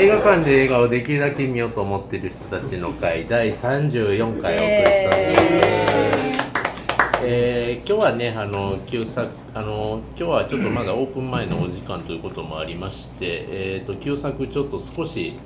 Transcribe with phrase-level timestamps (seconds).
[0.00, 5.42] 映画館で映画をできるだけ見ようと思っている人たちの会第34回お送りしておりま
[7.12, 7.20] す。
[7.22, 15.36] えー今日はねあの旧作あの今日はちょっとまだオープン前のお時間ということもありまして、えー、と旧作ちょっと少し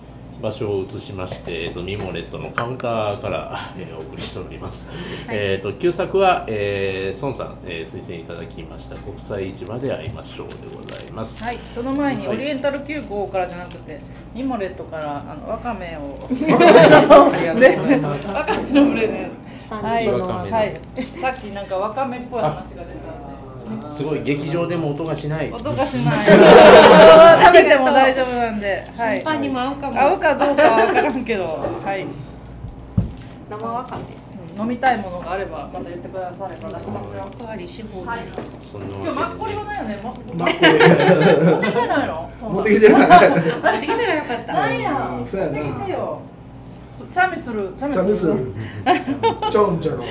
[0.42, 4.88] 場所を移しまして、えー、とミモレットのカウンターから、えーお送りしております。
[5.28, 11.42] えー、と旧作は、えー、孫さん、えー推薦いただきました国際市場で会いましょうでございます。
[11.42, 14.00] はい、その前にはいオリエンタル急行からじゃなくて、
[14.34, 16.18] ミモレットからあのわかめを。
[16.20, 16.36] わかめ
[18.80, 19.34] のプレゼント。
[19.70, 20.80] はい、はい、
[21.20, 23.23] さっきなんかわかめっぽい話が出た。
[23.96, 25.50] すごい劇場でも音がしない。
[25.52, 26.26] 音がしない。
[27.46, 29.22] 食べても大丈夫なんで、はい。
[29.22, 30.00] パンにも合うかも。
[30.00, 31.44] 合うかどうかはわからんけど、
[31.84, 32.06] はい。
[33.50, 34.02] 生わかめ。
[34.02, 34.24] うん
[34.56, 36.78] 飲みたいものがあればまた言ってくだされば。
[36.78, 37.28] 出しますよ。
[37.34, 38.28] おかわりし放はい題。
[39.02, 39.98] 今日マッコリはないよね。
[40.00, 40.70] もマッコリ。
[41.50, 42.30] 持ってきてないの？
[42.40, 43.00] 持ってきてない。
[43.00, 44.52] 持ってきたらよかった。
[44.52, 44.80] なん。
[44.80, 44.92] や。
[44.92, 46.20] 持ってきてよ。
[47.12, 47.74] チャミする。
[47.76, 48.54] チャミする。
[49.50, 50.04] ちょんちょろ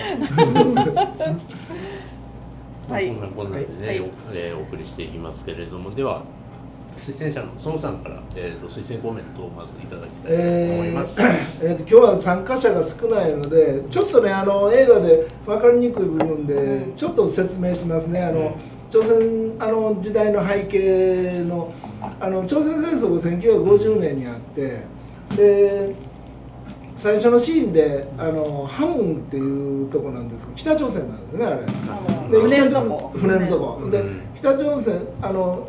[2.89, 3.11] はい。
[3.11, 3.99] まあこんなこんなでね、はい。
[3.99, 6.23] おえーお送りしていきますけれどもでは
[6.97, 11.19] 推薦者の孫さんから、えー、と推薦コメントをまずいただきたいと思います。
[11.21, 18.21] えーと今日は参加者が少ないのでちょっとねあの映画で分かりにくい部分でちょっと説明しますね。
[18.23, 18.55] あの
[18.89, 21.73] 朝鮮あの時代の背景の
[22.19, 24.83] あの朝鮮戦争が1950年にあって
[25.35, 25.95] で
[27.03, 31.65] 最初のシーンであのハムンっていうとこなんですけど北朝鮮なんですねあれ。
[32.31, 33.11] で船の北朝とこ。
[33.17, 34.21] 船のとこ、でうん。
[34.35, 35.67] 北朝鮮あの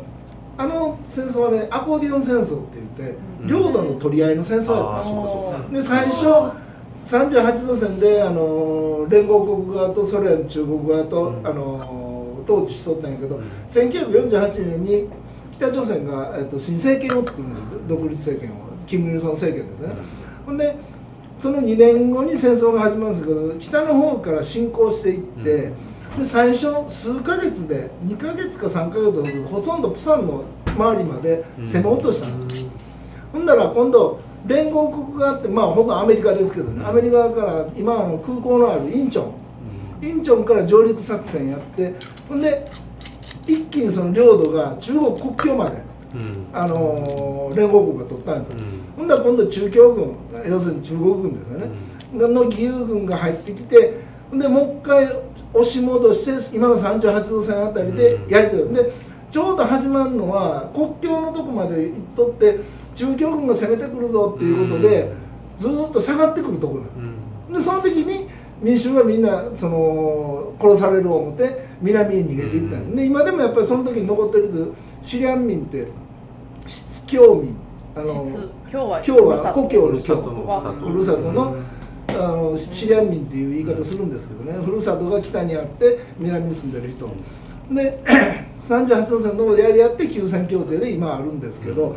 [0.57, 3.47] あの戦争はねアコーディオン戦争って言って、うん。
[3.47, 5.69] 領土の取り合いの戦争やったんそうかそうか。
[5.75, 6.25] で最初
[7.03, 11.45] 38度線であの連合国側とソ連中国側と、うん。
[11.45, 13.43] あの統治しとったんやけど、うん。
[13.71, 15.09] 1948年に
[15.57, 18.65] 北朝鮮が、えっと、新政権を作るんです独立政権を。
[18.87, 19.95] キム・イルソン政権ですね、
[20.45, 20.75] ほんで
[21.39, 25.71] その2年後に戦争が始まるんですけど北の方から侵攻していって、
[26.17, 32.65] で最初数ヶ月で2ヶ月か3ヶ月でほとんどプサンの周りまで攻め落としたんです、
[33.33, 41.95] ほんだら今度連合国があってまあほとんどアメリカですけどねアメリカから今あの空港のあるインチョンインチョンから上陸作戦やって
[42.29, 42.65] ほんで
[43.47, 45.77] 一気にその領土が中国国境まで、
[46.13, 50.15] うんあのー連合国が取ったんですよ、うんほんだら今度中共軍
[50.47, 53.97] 要するに中国軍ですよね、の義勇軍が入ってきて
[54.29, 55.05] ほんでもう一回
[55.53, 58.93] 押し戻して今の38度線あたりでやり取り、で
[59.31, 62.59] ちょうど始まるのは国境のとこまで行っとって
[62.95, 65.11] 中共軍が攻めてくるぞっていうことで、
[65.59, 67.05] ずーっと下がってくるところなんです。
[67.49, 67.53] うん。
[67.53, 68.29] でその時に
[68.61, 74.73] 民衆がみんなその殺される思って南へ逃げていったんです、で今でもやっぱりその時に残ってる
[75.03, 75.87] シリアン民って
[76.65, 77.55] 失教民
[77.95, 80.21] あの実今日は今日は故郷のふるさと。
[80.31, 80.73] 今の。
[80.73, 81.55] 日ふるさとの
[82.07, 84.53] あのシリアン民っていう言い方するんですけどね。
[84.63, 87.09] ふるさとが北にあって南に住んでる人。
[87.73, 88.03] で
[88.67, 91.95] 38度線のところでやり合って休戦協定で今あるんですけど、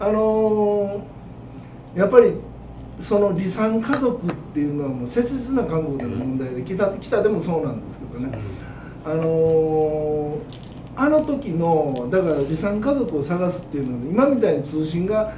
[0.00, 2.34] あのーやっぱり
[3.00, 8.38] その離散家族っていうのはもう切実な韓国での問題で北北でもそうなんですけどね、
[9.04, 10.66] あのー
[10.98, 15.34] あの時のだから離散家族を探すっていうのは今みたいに通信が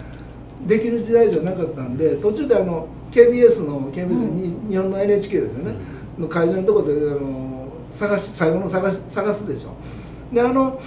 [0.67, 5.75] できる時代じゃなかったんで途中であの KBS の KBS に、日本の NHK ですよね、
[6.19, 9.71] の会場のところであの探し最後の探し探すでしょ。
[10.35, 10.79] であの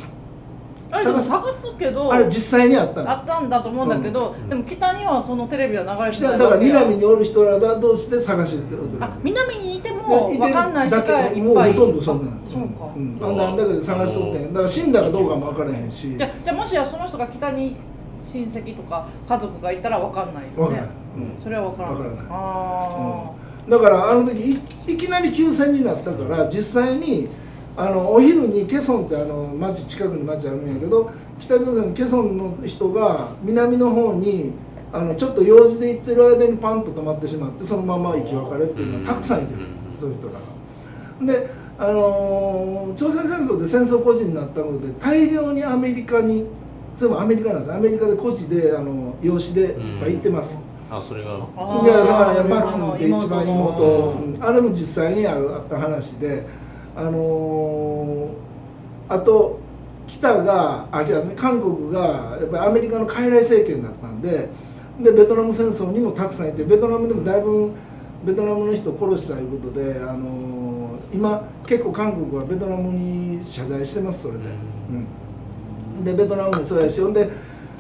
[0.92, 3.10] 探すけどあれ実際にあったの。
[3.10, 4.50] あったんだと思うんだけど、うん。
[4.50, 14.40] でも北にはそのテレビは流れて北だからないわけや南におる人らが同士で探してるあ南にいてもでいて分かんない人だがいっぱいほとんどそんなんあそうか、うん、あんなだけで探しとって。
[14.40, 16.18] んだから死んだかどうかも分からへんし。
[16.18, 17.78] じゃじゃあもしやその人が北に
[18.32, 20.56] 親戚とか家族がいたら分かんないよね。
[20.56, 22.26] 分からない、うんそれは分からない分からない。
[22.30, 23.32] あ
[23.70, 27.28] だからあの時いいきなり休戦になったから実際に
[27.78, 34.52] あのお昼にケソンってあの町近くに町あるんやけど北朝鮮のケソンの人が南の方に
[34.94, 39.68] あのちょっと用事で行ってる間にパンと止まってしまってそのまま生き別れっていうのはたくさんいてる、うん
[40.00, 41.40] そういう人らが。
[41.40, 46.46] であのー朝鮮戦争で戦争孤児になったので大量にアメリカに
[47.02, 47.74] 全部アメリカなんです。
[47.74, 50.62] アメリカで孤児であの養子でいっぱい行ってます。
[50.92, 51.48] あそれが。
[51.58, 56.46] あそれがだからーマックスンって一番妹、あれも実際にあるあった話で
[56.96, 59.60] あのーあと
[60.08, 64.50] 北があいや韓国がやっぱりアメリカの傀儡政権だったんで
[65.02, 67.72] でベトナム戦争にもたくさんいてベトナムでもだいぶ
[68.24, 74.40] ベトナムの人を殺したということで、あのー今結構韓国はベトナムに謝罪してますそれで。
[74.40, 75.21] うん
[76.04, 77.30] でベトナムもそうやしほんで、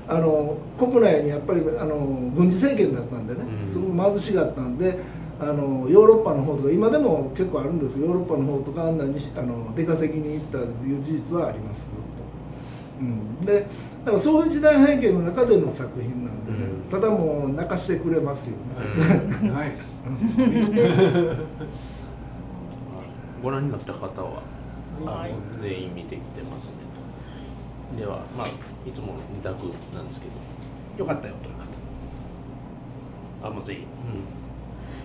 [0.07, 1.95] ああの国内にやっぱりあの
[2.35, 3.71] 軍事政権だったんでね、うん。
[3.71, 4.99] すごく貧しかったんで
[5.39, 12.01] あのヨーロッパの方とか今でも結構あるんですよヨーロッパの方とかあんなにあの出稼ぎに行ったという事実はありますずっと、
[12.99, 13.67] うん、で
[14.05, 16.91] だからそういう時代背景の中での作品なんでね、うん。
[16.91, 18.53] ただもう泣かしてくれますよ
[19.41, 19.71] ね、ない。
[23.43, 24.43] ご覧になった方は、
[25.61, 26.71] 全員見てきてますね。
[26.90, 26.90] と
[27.97, 30.33] ではまあいつもの二択なんですけど。
[30.97, 31.55] よかったよという
[33.43, 33.81] 方あもうぜひ、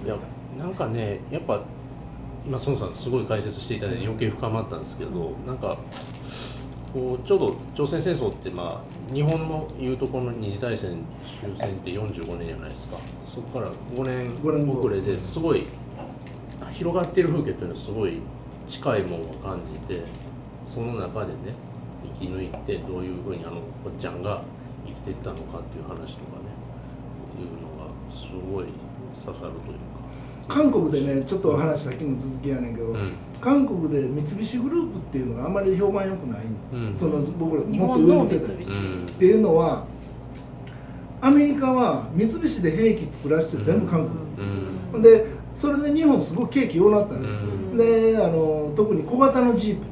[0.03, 0.17] うん、いや
[0.59, 1.63] なんかねやっぱ
[2.45, 5.79] 今孫さんすごい解説していただいて余計深まったんですけどなんか
[6.93, 10.99] こうちょうど朝鮮戦争ってまあ日本のいうところの二次大戦
[11.41, 12.99] 終戦って45年じゃないですか。
[13.35, 15.67] そこから5年遅れですごい
[16.73, 18.21] 広がっている風景というのはすごい
[18.69, 20.05] 近いものを感じて
[20.75, 21.66] その中でね生
[22.19, 24.43] き抜いてどういうふうにあのおっちゃんが
[24.87, 26.57] 生きていったのかっていう話とかね。
[27.37, 28.67] いうのがすごい
[29.25, 29.97] 刺さるというか。
[30.49, 33.13] 韓国でねちょっと話さっきの続きやねんけど、うん。
[33.41, 36.41] 韓国で三菱グループっていうのがあんまり評判良くない、
[36.73, 36.97] うん。
[36.97, 38.41] その僕ら日もっと上の世っ
[39.19, 39.85] ていうのは
[41.21, 44.09] アメリカは三菱で兵器作らせて全部韓うん。
[44.93, 45.27] 国、で
[45.57, 47.77] それで日本すごく景気良くなったうの、ん。
[47.77, 49.85] であの特に小型のジープ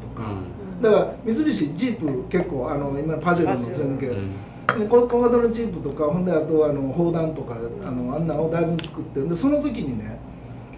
[0.84, 4.32] だから三菱ジープ結構あの今パジェロの全抜け、うん。
[4.78, 10.18] で小小型のジープとかほんであとあの砲弾とかあのあんなのをだいぶ作ってでその時にね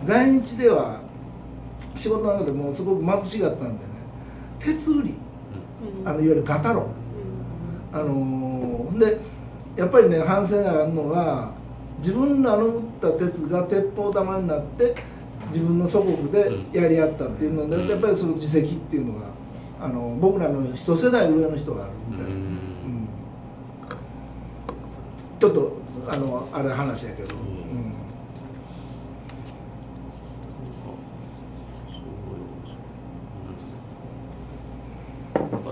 [0.05, 1.01] 在日では
[1.97, 3.91] 仕事の中でもうすごく貧しかったんでね
[4.61, 5.15] 鉄売り。
[6.05, 6.89] あのいわゆるガタロ。
[7.93, 9.19] あのーで
[9.77, 11.53] やっぱりね反省があるのは
[11.99, 14.95] 自分らの撃った鉄が鉄砲玉になって
[15.49, 17.89] 自分の祖国でやり合ったっていうので、うん。
[17.89, 19.27] やっぱりその自責っていうのが
[19.87, 22.41] あの僕らの一世代上の人があるみたいな、うん。
[22.41, 23.09] うん。
[25.39, 25.73] ちょっと
[26.09, 27.37] あのあれ話やけど、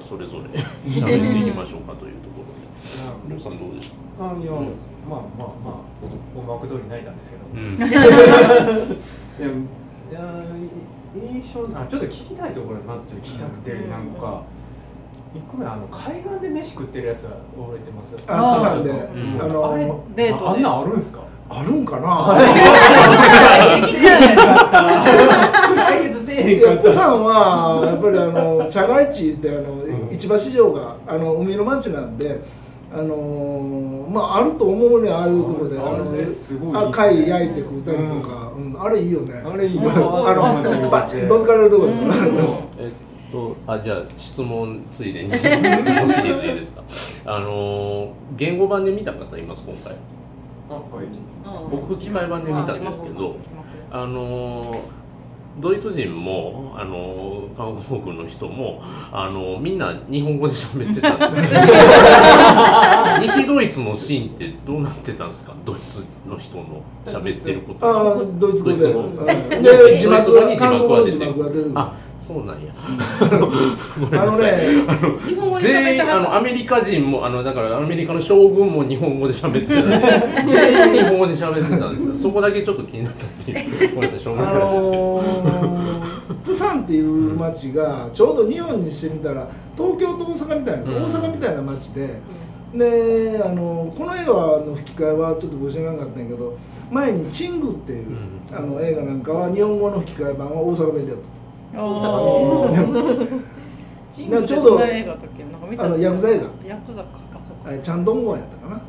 [0.08, 3.34] それぞれ 喋っていきましょうかというところで。
[3.34, 4.76] りょうさんどうでしょあいや、うん。
[5.10, 5.78] まあまあまあ
[6.38, 7.58] 音楽通り泣いたんですけど、う。
[7.58, 7.80] い
[9.40, 9.48] や
[10.10, 10.20] いや
[11.14, 13.90] 印象あちょっと聞きたいところまずちょっと聞きたくて、うん。
[13.90, 14.42] なんか
[15.34, 18.16] 一個目あの海岸で飯食ってるやつは覚えてます？
[18.26, 18.94] あ釜山で、う
[19.36, 19.42] ん。
[19.42, 20.46] あのあれデートで？
[20.46, 21.20] ああんなんあるんですか？
[21.48, 22.34] あるんかな？
[25.76, 30.08] 解決せえへいや、プサンはやっぱりあの茶街地ってあの、うん。
[30.10, 32.40] 市場市場があの海の町なんで、
[32.92, 36.24] あのまああると思うねああいうところでああのね。
[36.74, 39.34] あ貝焼いて食うたりとか、うんあれいいよね。
[39.44, 42.14] あれいいあよのバチンと疲れるところやから。
[42.78, 45.30] えっと、あじゃあ質問ついでに。
[45.34, 46.82] 質問シリーズいいですか。
[47.26, 49.94] あの言語版で見た方います今回。
[50.70, 51.06] あはい
[51.70, 53.36] 僕吹き替え版で見たんですけど
[53.90, 54.80] あの
[55.60, 58.80] ドイツ人もあの韓国の人も
[59.12, 61.54] あのみんな日本語で喋ってたんですけど
[63.22, 65.54] 西ドイツのシーンってどうなってたんですか？
[65.64, 68.92] ドイツの人の喋ってることああドイツ語で。
[69.96, 71.72] 字幕は出てる。
[71.76, 71.92] あ
[72.26, 72.72] そうなんや。
[74.18, 74.86] あのね、
[75.60, 79.82] 全員あのアメリカ人もあのだからアメリカの将軍も日本語で喋ってた。
[80.50, 82.18] 全員日本語で喋ってたんですよ。
[82.18, 83.94] そこだけちょっと気になったっていう。
[83.94, 91.02] ごめんなさいしょうがあない話ですけど、のー、プサンっていう町がちょうど日本にしてみたら東京と大阪みたいな、うん。
[91.04, 92.20] 大阪みたいな町で
[92.74, 94.32] であのこの映画
[94.64, 96.56] の吹き替えはちょっとご知らなかったんやけど
[96.90, 98.56] 前に「チング」っていう、うん。
[98.56, 101.43] あの映画なんかは日本語の吹き替え版は大阪弁でやっチ
[101.82, 101.86] ン
[104.30, 106.44] グってちょうどどんな映画だっけなんか見たあのヤクザ映画。
[106.68, 107.08] ヤクザか。
[107.34, 107.82] あそうか。
[107.82, 108.80] チャンドンゴンやったかな。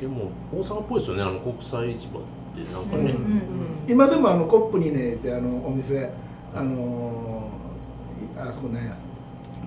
[0.00, 1.22] でも大阪っぽいですよね。
[1.22, 3.42] あの国際市場ってなんかね、うん
[3.88, 6.10] 今でもあのコップにねってあのお店
[6.54, 8.92] あのーあそこね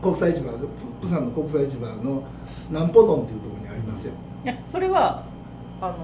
[0.02, 0.68] 国際市場プ
[1.02, 2.24] プサンの国際市場の
[2.70, 4.14] 南浦丼っていうところにありますよ。
[4.44, 5.24] いやそれは
[5.82, 5.96] あの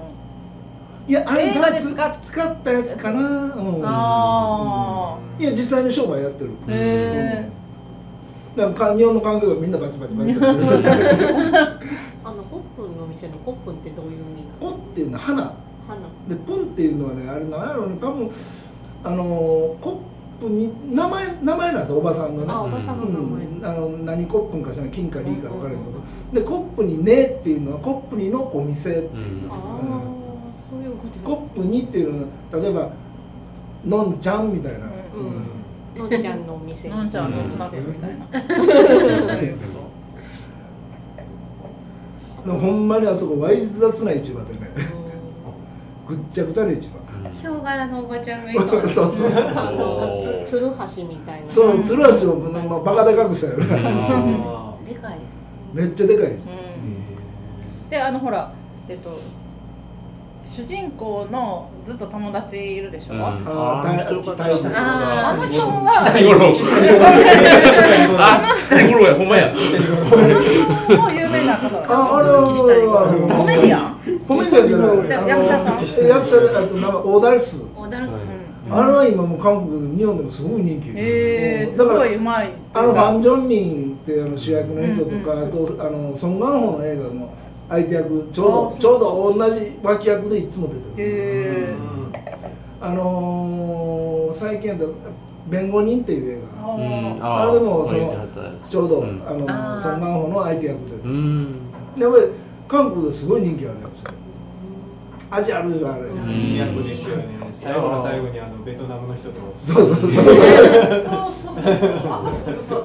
[1.08, 6.50] いやあれ映画で使っ使ったやつかな、うん、あいや実際に商売やってる。
[6.66, 7.50] あへ
[8.54, 10.52] だから日本の観光がみんなバチバチバチバチ。
[12.24, 14.76] あのホップンの店のホップンってどういう意味なの？
[14.76, 15.42] ポっていうのは花。
[15.42, 15.54] 花。
[16.28, 18.30] でプンっていうのはねあれなんやろうね多分
[19.04, 19.24] あの
[19.80, 20.02] コ
[20.40, 22.52] ップに名前名前なんですよおばさんのね。
[22.52, 23.46] あおばさんの名前。
[23.46, 26.42] うん、あの何コップンかしら金かリーか分からへんけど。
[26.42, 28.90] でコップにねっていうのはコップにのお店。
[28.90, 29.48] うん。
[29.50, 29.97] ああそういうこと
[31.28, 32.90] コップにっていうのは例えば
[33.84, 36.10] のんちゃんみたいな、うん。
[36.10, 36.20] のん。
[36.20, 36.88] ちゃんのお店。
[36.88, 38.26] えのんちゃんのスナックみたいな。
[38.32, 39.88] そういうこ
[42.46, 44.70] でもほんまにあそこわい雑な市場でね。
[46.08, 46.98] ぐっちゃぐちゃな市場。
[47.40, 51.48] ヒョウ柄のおばちゃんがい そうそうそうあのつつるはしみたいな。
[51.48, 53.66] そう鶴橋をまあバカでかくしたよね。
[53.70, 55.18] あ でかい。
[55.74, 56.30] めっちゃでかい。
[56.30, 56.38] うん。
[57.90, 58.52] であのほら
[58.88, 59.10] えっと
[60.58, 63.22] 主人公のずっと友達いるでしょ、うん。
[63.22, 66.52] ああーあの人あの人北は五郎
[68.18, 72.42] あ北五郎やほんまやあの人も有名な方だああれは
[73.38, 87.32] コメディアンコメディアンじゃないあの役者さん役者であとなんかオーダルスオダルスうんあれは今もう韓国で日本でもすごく人気へえすだからごいうまいあのファン・ジョンミンってあの主役の人とか、うんうんあとあのソン・ガンホの映画の
[87.68, 91.08] 相手役ちょうどあちょうど同じ脇役でいつも出てる。
[91.08, 91.76] へえ
[92.80, 94.84] あのー、最近やった
[95.48, 96.74] 弁護人っていう映画。
[96.74, 97.18] うん。
[97.20, 98.28] あれでもその
[98.68, 99.22] ちょうど、うん。
[99.26, 101.72] あのソン・ガンホの相手役で、うん。
[101.96, 102.24] やっぱり
[102.68, 104.18] 韓国ですごい人気あるやつ。
[105.30, 106.30] 味あるよあれ、ん。
[106.30, 109.40] いい役ですよね最後の最後にあのベトナムの人と。
[109.62, 110.02] そうそうそう。
[110.02, 110.14] そう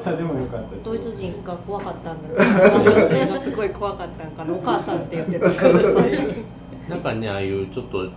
[0.04, 5.74] そうでもよかったドイツ人が怖かったんだけど女性がすごい怖かったんかなお母さんって言ってたから。
[6.90, 8.10] なんかねああいうちょっと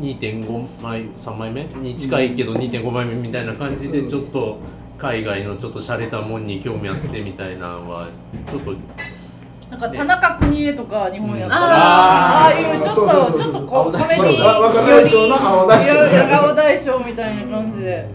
[0.00, 4.58] 2.5枚3枚目に近いけど2.5枚目みたいな感じでちょっと
[4.98, 8.08] 海外のちょっと洒落たもんに興味あってみたいなのは
[8.50, 8.74] ちょっと
[9.78, 11.72] なんか田中邦衛とか日本やったら、うん。
[11.72, 18.08] ああいうちょっとちょっとこうコメディわ若大将の青大将いや青大将みたいな感じで。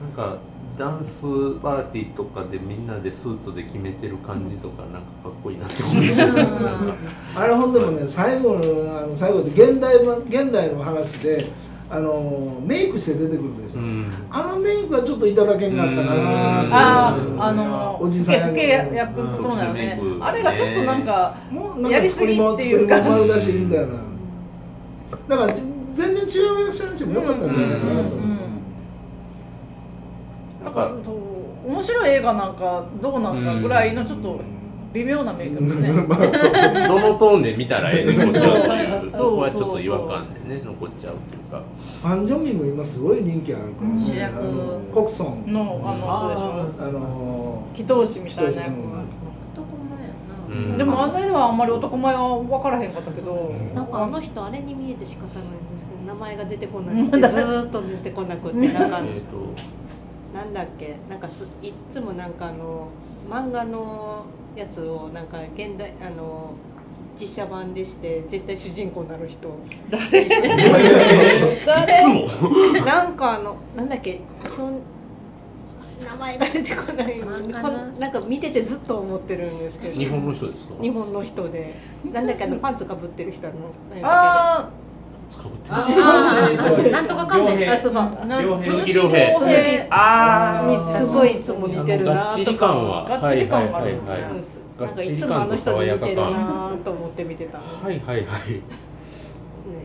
[0.00, 0.38] なんか
[0.78, 1.22] ダンス
[1.60, 11.46] パーティーとかでみんなでスーツで決めてる感じとかなんかかっこいいなって思いましあれほんでもね最後のあの最後で現代版現代の話で
[11.90, 14.12] あのメイクして出てくるでしょ、うん。
[14.30, 16.74] あのメイクはちょっといただけんかったかなうん。
[16.74, 19.42] あああのおじさん老け役役うん。
[19.42, 19.98] そうだよね。
[20.20, 22.98] あれがちょっとなんかもうなんやりす作り物っていうか。
[22.98, 23.94] 作り物丸出しみたいな。
[25.28, 25.54] だから
[25.94, 28.00] 全然違う役者にしてもよかったんじゃないかなと。
[28.00, 28.34] 思う、うんうんう
[30.62, 30.64] ん。
[30.64, 30.90] なんか。
[31.68, 34.40] 面白い映画なんかどうなんかぐらいのちょっと
[34.92, 39.10] 微妙なメイクですね、 まあそうそうどのトーンで見たらええねんこっちはっていう。
[39.12, 41.62] そうそこはちょっと違和感でね残っちゃうっていうか。
[42.02, 45.52] ファン・ジョンミンも今すごい人気あるから、うん主役コクソン。
[45.52, 50.78] のあのそうでしょあの祈祷師みたいな役、男前やうんな。
[50.78, 59.78] でもあれではあんまり男前は分からへんかったけど、なんかあの人あれに見えて仕方ないんですけど名前が出てこなうんくてずーっと出てこなくてなんか えっと。
[60.34, 62.88] なんだっけなんかすいっつもなんかあの
[63.30, 64.24] 漫画の
[64.58, 66.52] やつをなんか現代あの
[67.20, 69.48] 実写版でして絶対主人公になる人。
[69.90, 70.22] 誰？
[70.22, 72.28] いつも。
[72.84, 74.20] なんかあのなんだっけ？
[74.54, 74.80] そん
[76.04, 77.18] 名前が出てこない
[77.98, 79.94] なんか見ててずっと思ってるんですけど。
[79.98, 80.74] 日本の人ですか？
[80.80, 81.74] 日本の人で。
[82.12, 82.44] なんだっけ？
[82.44, 83.54] あのパンツかぶってる人の。
[84.02, 84.70] あ
[85.30, 88.42] 使うって なんとか仮面あそうそう。
[88.42, 89.86] 両鈴木亮平。
[89.90, 93.04] あにすごいいつも似てるながっちり感は。
[93.04, 94.30] がっちり感があるはいはいはいはい。
[94.30, 98.16] うんなんかいつもあの人に似てるなと思って見てた、はいはいはい。
[98.16, 98.22] うん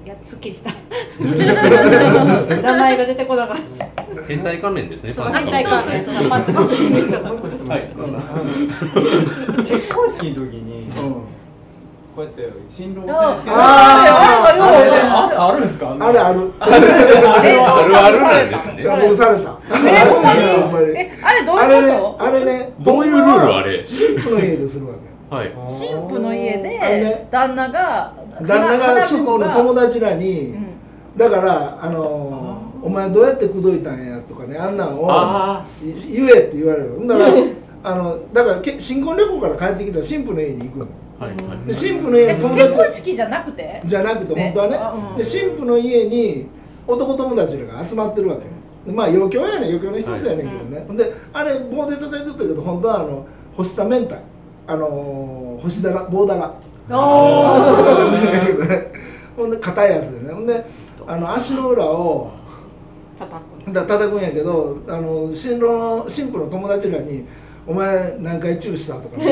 [0.06, 0.70] いやすっきりした。
[1.20, 4.04] 名前が出てこなかった。
[4.28, 7.90] 変態仮面ですねそうパンツ反対側ねパンツかぶってる人もう一個質問、はい。
[7.96, 7.98] あ
[9.58, 11.16] の結婚式の時にうん
[12.16, 15.80] こうやって新郎をあ先生ああれはようああるんです。
[15.80, 24.94] かあれあるあれあるあるなんですねいや僕されたあれどういうこあれねどういうルールあれ神父の家でするわ
[25.30, 30.56] けはいと神父の家で旦那が旦那が神父の友達達らに、
[31.18, 35.08] だからあのーお前どうやって口説いたんやとかねあんなんを
[35.82, 37.32] 言えって言われるだから
[37.84, 40.88] あのだからけ新婚旅行から帰ってきたら神父の家に行くのあ
[41.20, 41.68] はいはい。
[41.68, 43.82] で神父の家友結婚達式じゃなくて？
[43.86, 44.54] じゃなくてね。
[44.56, 45.00] 本当あはね。
[45.12, 46.48] うんで神父の家に
[46.88, 48.44] 男友達らが集まってるわけ。
[48.90, 49.70] でまあ余興やねん。
[49.70, 54.16] 余興の一つやねんけどね、ほんであれ棒で叩いてったけど本当はあの干した明太。
[54.68, 56.54] あのー干しだら棒だら
[56.90, 57.64] お
[59.38, 60.34] ほんで硬いやつでね。
[60.34, 60.66] ほんで
[61.08, 62.32] あの足の裏を
[63.20, 63.74] 叩く。
[63.74, 67.24] だ叩くんやけどあの新郎の新婦の友達らに
[67.66, 69.26] 「お前何回チューした?」とか、ね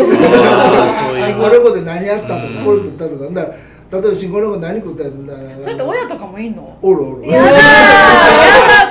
[1.19, 2.35] 新婚旅行で何やったとか。
[2.37, 2.65] うん。
[2.65, 3.51] これ食ったとかだか
[3.91, 5.33] ら例えば新婚旅行何食ったんだ。
[5.61, 6.77] それって親とかもいんの？
[6.81, 7.27] おるおる。
[7.27, 7.49] やだ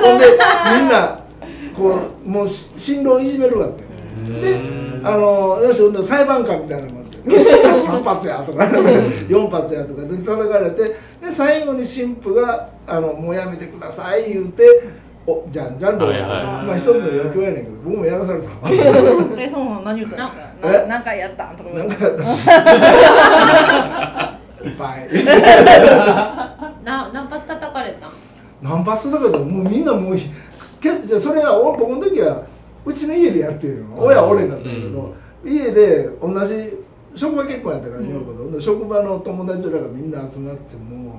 [0.00, 0.26] ほんで
[0.80, 1.20] みんな
[1.76, 4.60] こうもうし新郎いじめるわけで
[5.02, 8.64] あのよし裁判官みたいなのがあって「よしよし3発や」とか。
[8.68, 10.96] 4発やとかで叩かれてで
[11.32, 14.62] 最後に新婦があの「もうやめてください」言うて
[15.30, 16.06] 「おじゃんじゃん」と。
[16.06, 16.28] か、はいはい。
[16.66, 18.46] まあ一つの余興やねんけど僕もやらされた。
[19.40, 20.62] えそうなの何言ったんですえ？
[20.62, 21.56] かな何回やったん？
[21.56, 21.70] とか。
[21.70, 22.22] 言なんわれてか
[24.64, 25.08] いっぱい。
[26.84, 28.10] な何発叩かれたん？
[28.62, 30.28] ナンパスだけどもうみんなもうひ
[30.80, 32.42] けじゃあそれはお僕の時は
[32.84, 33.98] うちの家でやってるの。
[34.04, 36.78] 親は俺だったんやけど、家で同じ
[37.14, 41.18] 職場結婚やったから女房と、で職場の友達らがみんな集まってもう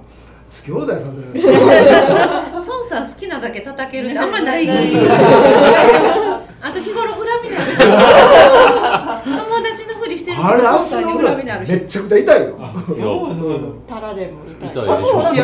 [0.52, 1.48] 好き放題させられて
[2.54, 4.68] 孫さん好きなだけ叩けるってあんまない。
[6.64, 7.84] あと日頃恨みのある人。
[9.48, 11.42] 友達のふりしてるあれ孫足の裏め
[11.78, 12.58] っちゃくちゃ痛いよ。
[13.88, 15.44] タラでも痛い痛いでしょいや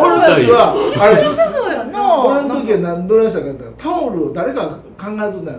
[0.00, 2.24] 俺の時はあれ良さそうやな。
[2.24, 5.52] 俺の時は何どないしたかって言ったらタオルを誰か考えとったんやろな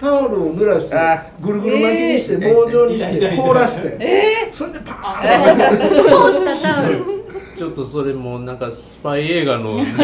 [0.00, 1.24] タオルを濡らしてあ。
[1.40, 2.54] ぐるぐる巻きにしてえー。
[2.54, 3.96] 棒状にして凍らして。
[4.00, 6.10] えそれでパーンって。
[6.10, 7.13] 凍ったタオル
[7.56, 10.00] ちょっとそれもなんかスパイ映画の出てき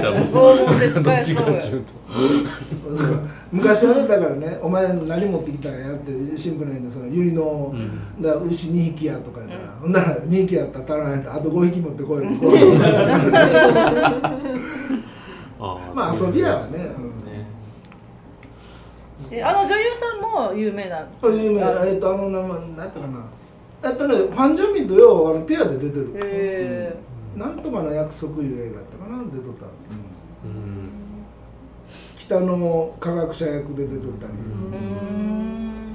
[0.00, 0.32] たもん。
[0.32, 1.92] どっちかっていうと
[3.52, 12.56] 昔はねだからね「お前何持ってきたんや」ってシンプルにその結の、うんだ牛2匹やとか言ったら、ほんなら2匹やったら足らないと あと5匹持ってこいってこう
[15.60, 16.66] あまあ遊びやわね。
[16.72, 17.46] うんね。
[19.30, 21.06] えあの女優さんも有名な。
[21.20, 23.24] そういう意味でえっとあの名前何やったかな
[23.86, 26.96] えっとねファン・ジョンミンとようあのペアで出てる、へ
[27.36, 29.66] なんとかの約束いう映画やったかな出とった、
[30.44, 30.88] うんうん。
[32.18, 34.32] 北の科学者役で出とったり、
[34.72, 35.92] えうん。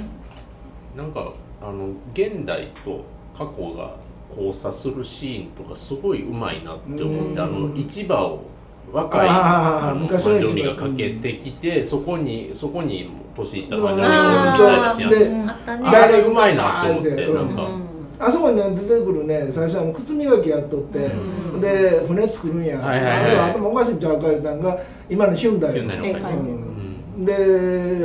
[0.95, 3.03] なんかあの現代と
[3.38, 3.98] 過去が
[4.38, 7.39] 交差するシーンとかすごいうまいなって思って、うん。
[7.39, 8.45] あの市場を
[8.93, 15.50] 若いあのジョミがかけてきて、そこにそこに年いったマジョミ
[15.83, 16.31] あれう。
[16.33, 17.35] まいなって思ってうん。
[17.35, 17.67] なんか、
[18.19, 21.00] あそこにね出てくるね最初はもう靴磨きやっとって、
[21.53, 21.61] うん。
[21.61, 23.35] で船作るんや、はいはいはい。
[23.35, 26.44] あ頭おかしいんちゃうか言うたんが今のヒュンダイヒュンダイのう
[27.22, 27.25] ん。
[27.25, 27.33] で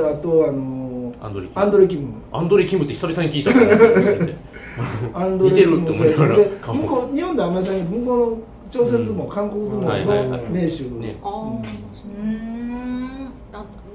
[0.05, 1.61] あとあのアンドレキム。
[1.61, 2.15] アンドレ・キム。
[2.33, 3.53] アンドレキムって久々に聞いた。
[3.55, 3.61] か
[5.29, 5.77] ンドレ・キム。
[5.79, 8.39] 似てるって思いながらで向こう日本であんまり向こうの
[8.71, 10.41] 朝鮮相撲、韓国相はいはいはい。
[10.41, 11.17] 撲の名手、ね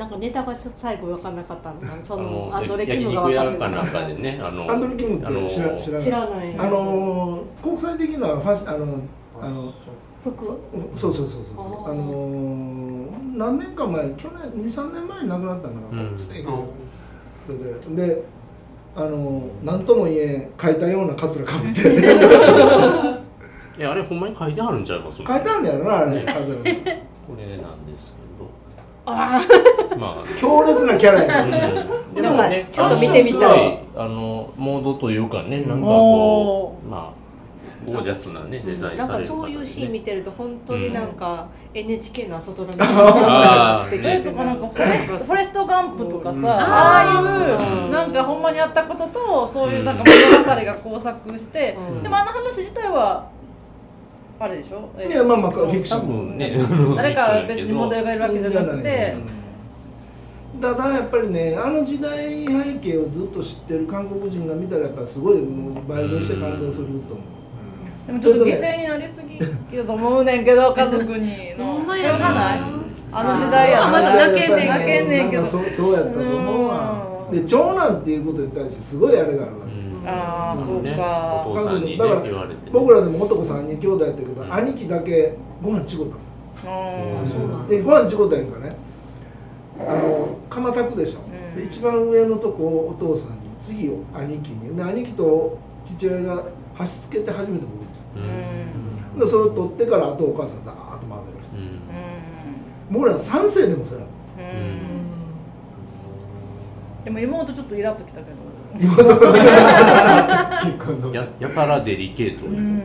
[0.02, 6.04] ななんかネタが最後分かんなかったんだ そあののアンドレ・キ焼ムが分かんなかっでねあのアンドレ・キムって知ら知らない。
[6.04, 8.86] 知らないあの国際的なファッシあの
[9.40, 9.72] あの
[10.24, 10.60] 服
[10.96, 18.24] そうそうそうそうあの何年か前去年23年前に亡くなったな、うんそれでで
[18.96, 22.08] あの何とも言えん書いたようなカツラかぶって書いて
[23.80, 28.21] えあれほんまに書いてあるんちゃいますあるんだよなあれねカツラこれなんですけ
[29.12, 30.40] まあ。
[30.40, 31.52] 強烈なキャラや うん。
[31.52, 31.62] ね
[32.16, 33.80] でなんかもね、ちょっと見てみたい。
[33.96, 37.22] あのモードというかね、なんかこう、まあ
[37.86, 40.06] ゴージャスなねデザインなんかされる方そういうシーン見ね。
[40.06, 46.46] てると本当になんか NHK の朝ドラみた いなどういうとかなんかフォレストフォレストガンプとかさ、うん。
[46.48, 47.86] ああうん。
[47.86, 52.04] いうなんかほんまにあったこととそういうなんか物語が交錯して、うん。
[52.04, 53.26] でもあの話自体は
[54.44, 54.90] あれでしょ？
[54.98, 55.68] えいやまあまあそう。
[55.68, 56.08] 多フィクション。
[56.08, 56.58] 分ね、
[56.98, 59.16] 誰か別にモデルがいるわけじゃなくて、
[60.62, 68.08] ただやっぱりねあの時代背景をずっと知ってる韓国人が見たらやっぱすごいもう倍増して感動すると思う。
[68.08, 71.16] でもちょっと犠牲になりすぎだと思うねんけど 家族にの。
[71.16, 72.18] しょほんまやな。
[72.18, 72.60] うがない。
[73.14, 75.46] あの時代まだ泣けんねん泣けんねんけど。
[75.46, 77.28] そうやったと思うわ。
[77.32, 77.38] うん。
[77.40, 80.96] で長男っていうことに対してすごいあれがあるわけ、うんあーそうね。
[80.96, 82.72] かお父さんにねだから言われてね。
[82.72, 87.22] 僕らでも男3人兄弟やったけど、うん兄貴だけご飯ちごったの。
[87.24, 87.68] うんそうなんだ。
[87.68, 88.76] でご飯ちごったんやからね。
[89.80, 91.56] あの釜炊くでしょ、うん。
[91.58, 94.76] で一番上のとこをお父さんに次を兄貴に。
[94.76, 96.44] で兄貴と父親が
[96.76, 98.04] 箸つけて初めて僕ですよ
[99.14, 99.20] うん。
[99.20, 101.60] でそれを取ってからあとお母さんダーッと混ぜる。
[101.60, 101.80] うん。
[102.94, 104.46] 僕ら3世でもそうやうん。
[104.46, 104.50] う
[107.02, 107.06] ん。
[107.06, 108.36] でも妹ちょっとイラっときたけど
[111.14, 112.80] ややたらデリケート、うん。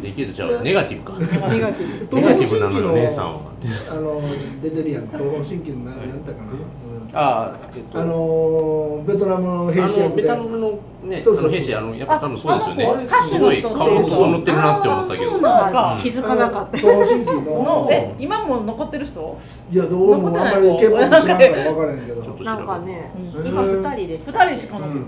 [0.00, 1.18] デリケートちゃうネガティブか。
[1.18, 1.26] ネ
[1.60, 2.16] ガティブ。
[2.16, 3.52] ネガティブなのよ姉さんは。
[3.90, 4.20] あの
[4.62, 5.06] 出てるやん。
[5.08, 6.83] 東方神起の何やったかな、うん
[7.14, 8.00] ああ、えっと。
[8.00, 11.48] あのーベトナムの兵あのベ士役でトナムのね、そうそうそう。
[11.48, 13.04] あの兵士あのやっぱ多分そうですよね。
[13.04, 15.30] 歌手すごいの人顔も整ってるなって思ったけど。
[15.32, 15.70] そうさ。
[15.72, 19.38] か気づかなかった東方神起ののえ今も残ってる人？
[19.70, 21.38] いやどうもあんまり K-POP 知らんから
[21.72, 22.22] 分からへんけど。
[22.44, 23.10] なんかね。
[23.36, 23.46] うん。
[23.46, 25.06] 今二人で二人しか残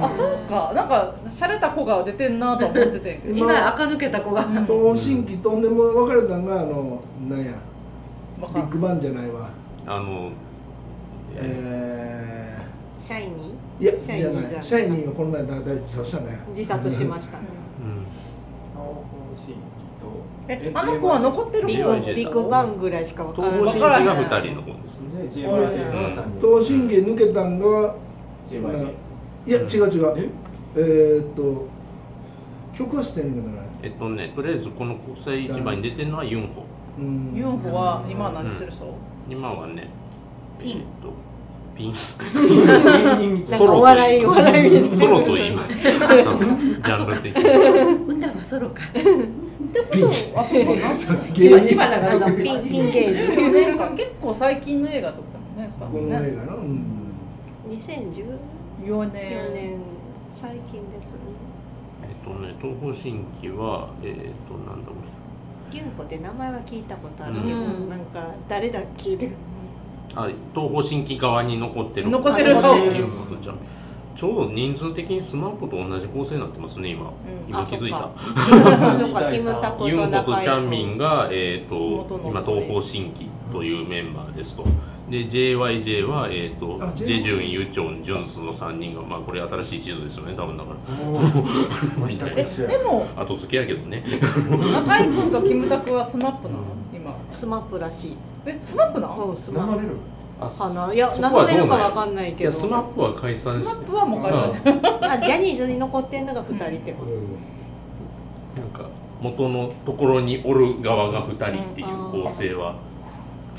[0.00, 0.72] あそうか。
[0.74, 3.20] なんか洒落た子が出てんなと思ってて。
[3.26, 4.46] 今垢抜けた子が。
[4.46, 7.52] うん東方神起とんでも分かれたんがあのなんや？
[8.38, 9.48] ビッグバンじゃないわ。
[9.86, 10.30] あの、
[11.36, 12.58] え
[13.00, 16.38] シャイニー、いやシャイニシャイニーはこの前誰そうしたね。
[16.48, 17.38] ー自殺しました。
[17.38, 17.44] うん。
[20.46, 23.60] えあの子は残ってるビッグビッグバンぐらいしかわからない。
[23.60, 25.22] 東方神起が二人の子ですね。
[25.22, 27.94] で GMJ の3人東方神起抜けたんが
[29.46, 30.14] いや違う違う。
[30.18, 30.30] え？
[30.76, 31.66] えーっと
[32.76, 36.64] 曲はしてんけどねえっとねとりあえずこの国際市場に出てるのはユンホ。
[36.98, 37.32] うん。
[37.34, 38.94] ユンホは今何してる人、
[39.30, 39.88] 今はね
[40.60, 40.80] ピン。
[41.02, 41.12] と
[41.74, 41.98] ピン芸
[43.18, 50.06] 人みたいなんかお笑いお笑いみたいなソロと言いますジャンル的に歌はソロかってこと
[50.36, 57.00] はそうかな芸人今だからピンピン芸人14年か結構最近の映画撮ったもねこの映画の、うん
[57.66, 59.78] 2014年年
[60.38, 61.24] 最近ですね
[62.02, 69.30] えっとね東方神起はえっとなんだろうユンホって名前は聞いたことあるけど、うんなんか誰だっけって
[70.14, 72.10] あ東方神起側に残ってる。
[72.10, 73.58] 残ってるあ残ってユンホとちゃん。
[74.16, 77.12] ちょうど人数的にスマップと同じ構成になってますね今、うん。
[77.48, 78.10] 今気づいた。
[79.86, 84.64] ユンとホとチャンミンが、えー、と今東方神起というメンバーですと
[85.10, 91.12] で JYJ は、えー、とあジェジュン、ユチョン、ジュンスの3人がまあこれ新しい地図ですよね多分だからも
[92.06, 94.02] うみたいえなでも後付けやけどね。
[94.02, 96.64] 中居君とキムタクは SMAP なの？
[96.94, 97.14] 今。
[97.32, 98.16] SMAP らしい。
[98.46, 99.24] えスマップなの？
[99.24, 100.58] うん SMAP。
[100.58, 100.94] かな？
[100.94, 102.50] いやそ名乗れるかわかんないいけど。
[102.50, 104.40] や SMAP は解散して SMAP はもう解散。
[105.04, 108.88] あジャニーズに残ってんのが2人ってこと、なんか
[109.20, 112.76] 元のところにおる側が2人っていう構成は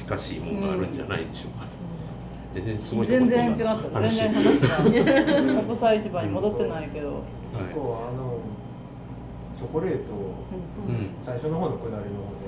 [0.05, 1.65] 近しいものがあるんじゃないでしょうか、
[2.53, 5.55] 全然すごい全然違った話全然話。
[5.55, 7.07] が国際市場に戻ってないけど。
[7.13, 7.21] はい
[7.57, 8.39] 結構あの
[9.57, 9.97] チョコレート。
[10.89, 11.15] うん。
[11.23, 12.43] 最初の方のくだりの方で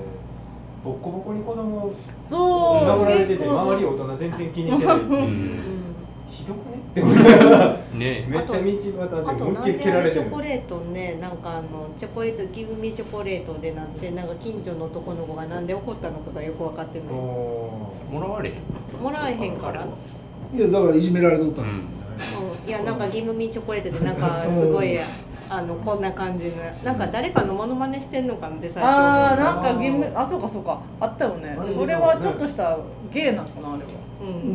[0.84, 2.86] ボッコボコに子供そう。
[2.86, 4.96] 殴られてて周り大人全然気にしてない。
[4.96, 5.58] ってういう、ん。
[6.30, 6.76] ひどくね？
[6.90, 8.26] って思いながらね。
[8.28, 17.08] めっちゃ道端で思いっきり蹴られてるチョコレートねなんかあのチョコレートギブミチョコレートでなんてなんか近所の男の子がなんで怒ったのかがよく分かってない。
[17.10, 19.86] おもらわれへんもらえへんから。
[20.54, 22.68] いやだからいじめられとったの、うんうん。
[22.68, 24.98] いやなんかギブミチョコレートでなんかすごい
[25.50, 26.56] あのこんな感じの。
[26.84, 29.80] なんか誰かのモノマネしてんのかなって最初ああなんか。
[29.80, 30.80] ゲームあそうかそうか。
[31.00, 31.56] あったよね。
[31.74, 32.78] それはちょっとした
[33.12, 33.90] 芸なのかなあれは。
[33.90, 34.07] うん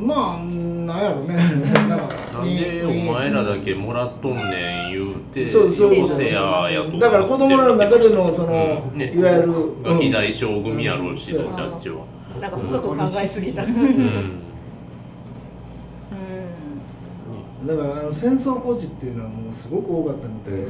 [0.06, 1.36] まあなんやろね。
[1.36, 5.96] なんかなんでお前らだけもらっとんねん言うてそうそう。
[5.96, 9.14] よこせややとだから子供らの中でのその、うんね。
[9.14, 12.06] いわゆる、ガキ大将組やろうしどうせあっちは。
[12.42, 13.64] なんか深く考えすぎた。
[13.64, 13.70] うん。
[13.70, 14.40] うん。
[17.68, 20.64] だからあの戦争孤児っていうのはもうすごく多かったみたいだし、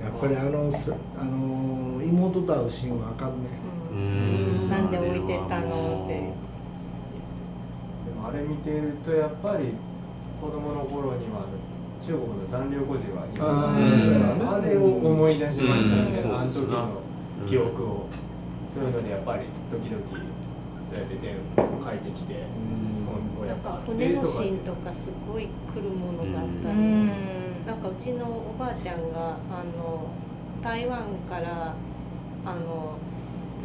[0.00, 0.04] うん。
[0.04, 3.34] やっぱりあのすあの妹と会うシーンはあかんね。
[3.62, 3.63] ううんん
[3.94, 6.30] なんで置いてったのってで
[8.10, 9.74] もあれ見てるとやっぱり
[10.40, 11.46] 子供の頃には
[12.04, 16.38] 中国の残留孤児がいああれを思い出しましたね、うん。
[16.38, 17.00] あの時の
[17.48, 18.08] 記憶を、
[18.74, 20.16] そういうのでやっぱり時々そ
[20.94, 23.48] うやって点書いてきて、なん。
[23.48, 27.66] やっぱか骨のシーンとかすごい来るものがあったり、うん。
[27.66, 30.10] なんかうちのおばあちゃんがあの
[30.62, 31.74] 台湾から
[32.44, 32.98] あの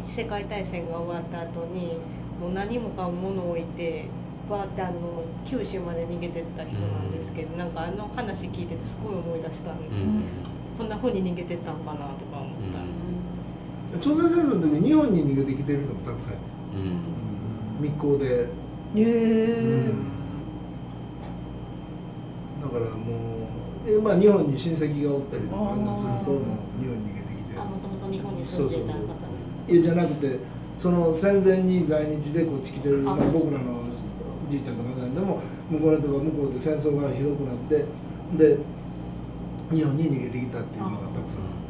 [0.04, 1.98] 世界大戦が終わった後に
[2.40, 4.06] もう何もかも物を置いて
[4.48, 10.22] バーってあの九州まで逃げてった人なんですけど、なんかあの話聞いててすごい思い出したんで、うん。
[10.76, 12.52] こんな風に逃げてったんかなとか思っ
[13.92, 16.42] た、朝鮮戦争の時日本に逃げてきてる人もたくさんいて
[16.74, 17.84] うん。
[17.84, 18.46] 密航で、へ
[18.96, 19.92] え
[22.60, 23.14] だからも
[23.86, 26.42] うえまあ日本に親戚がおったりとかするともう
[26.80, 29.29] 日本に逃げてきてあもともと日本に住んでた方
[29.70, 30.38] いやじゃなくて
[30.80, 33.84] その戦前に在日でこっち来てる、まあ、僕らの
[34.50, 37.84] じいちゃんとかでも向こうの人が向こうで戦争がひどくなって
[38.36, 38.58] で
[39.70, 41.60] 日本に逃げてきたっていうのがたくさん。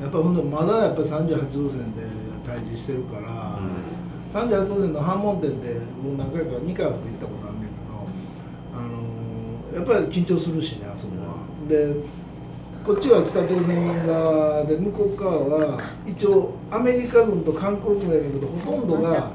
[0.00, 2.02] やっぱりほんでまだやっぱり38度線で
[2.46, 3.58] 対峙してるから、
[4.30, 8.94] 38度線の反問店でもう何回か2回は行ったことあるんだけど、あの
[9.74, 11.36] やっぱり緊張するしねあそこは。
[11.68, 11.96] で
[12.86, 15.38] こっちは北朝鮮側で向こう側
[15.74, 19.32] は一応アメリカ軍と韓国軍やねんけどほとんどが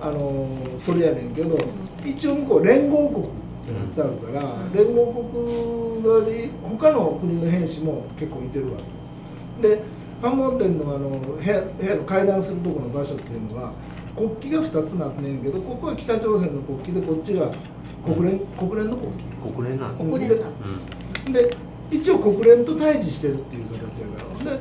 [0.00, 0.48] あの
[0.78, 1.58] それやねんけど
[2.02, 3.28] 一応向こう連合国っ
[3.66, 8.78] てなってあるから、連合国側で他の国の兵士も結構いてるわ
[9.60, 9.68] け。
[9.68, 9.82] で
[10.22, 13.72] 反問店のあの部屋部屋の会談するところの場所っていうのは
[14.16, 17.50] 国旗が2つなってんねんけどここは北朝鮮の国旗でこっちが
[18.06, 19.52] 国連国連の国旗。
[19.54, 20.04] 国連なんだ。
[20.04, 20.52] 国連なん
[21.26, 24.08] うんで一応国連と対峙してるっていう形や
[24.44, 24.56] から。
[24.56, 24.60] で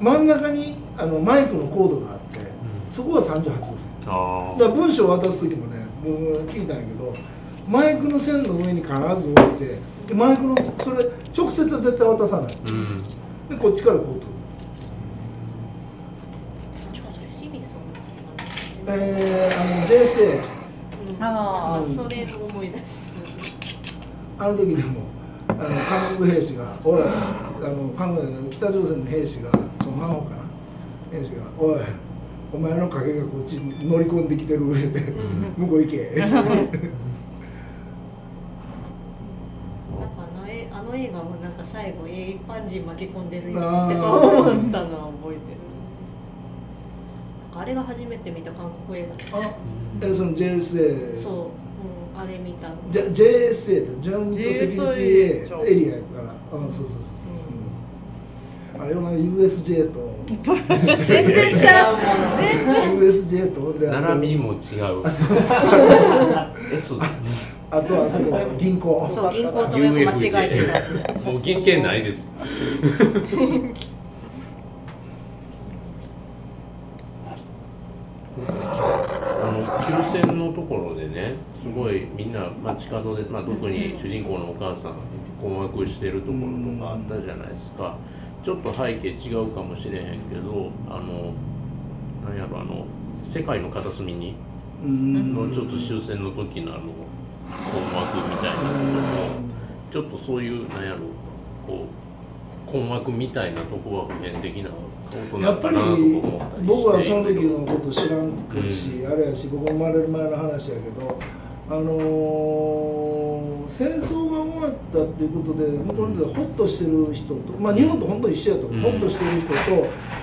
[0.00, 2.40] 真ん中にあのマイクのコードがあって、
[2.90, 3.76] そこは38度線。
[4.06, 6.16] あだから文章を渡す時もね僕
[6.52, 7.14] 聞いたんやけど
[7.66, 11.04] マイクの線の上に必ず置いてでマイクのそれ
[11.36, 12.46] 直接は絶対渡さない。
[12.46, 13.02] あうん。
[13.48, 14.26] でこっちからこう取る。
[18.90, 20.40] えー、あの JSA
[21.86, 21.94] うん。
[21.94, 23.02] それを思い出す。
[24.38, 25.00] あの時でも
[25.58, 29.50] 韓国兵士が「おい」あの韓国北朝鮮の兵士が
[29.82, 31.80] その真帆かな兵士が「おい
[32.52, 35.12] お前の影がこっちに乗り込んできてる上で
[35.56, 36.42] 向こう行け」なんかあ
[40.40, 45.58] のえあの映画もなんか最後え一般人巻き込んでるよって思ったのは覚えてる。
[47.56, 49.38] あれが初めて見た韓国映画。
[49.40, 49.50] あ
[50.00, 51.50] えその JSA そう、うん、
[52.18, 52.74] あれ見たの。
[52.90, 56.58] J- JSA ってジャーニートセキュリティ JSA エリアやから。
[56.58, 57.30] うんそうそうそうそ
[58.74, 60.18] う、うん、あれは USJ と。
[60.26, 61.96] 全然ちゃう
[62.38, 62.98] 全然。
[62.98, 64.58] USJ と並びも違う。
[66.74, 66.94] S
[67.70, 69.10] あとはその銀行。
[69.14, 72.26] そう銀行と間違えてもう銀券ないです。
[79.40, 84.94] あの急線のところでねすごいみんな街角で、まあ、特に主人公のお母さん
[85.40, 87.96] 困惑してるところとかあったじゃないですか。
[88.42, 91.32] ちょっと背景違うかもしれへんけどあの
[92.24, 92.86] なんやろあの
[93.24, 94.36] 世界の片隅に
[94.82, 95.34] うん。
[95.34, 96.82] のちょっと終戦の時のあの
[97.72, 99.30] 困惑みたいなことも
[99.92, 100.98] ちょっとそういうなんやろ
[101.66, 101.84] こ
[102.66, 104.70] う困惑みたいなとこは普遍的な
[105.40, 105.76] やっぱり
[106.64, 108.32] 僕はその時のこと知らん
[108.70, 111.18] し、あれやし僕生まれる前の話やけど
[111.70, 113.28] あのー
[113.70, 118.98] 戦争が終わったっていうことで向こうでホッとしてる人とまあ日本と本当一緒やと思う、うん。
[118.98, 119.54] ホッとしてる人と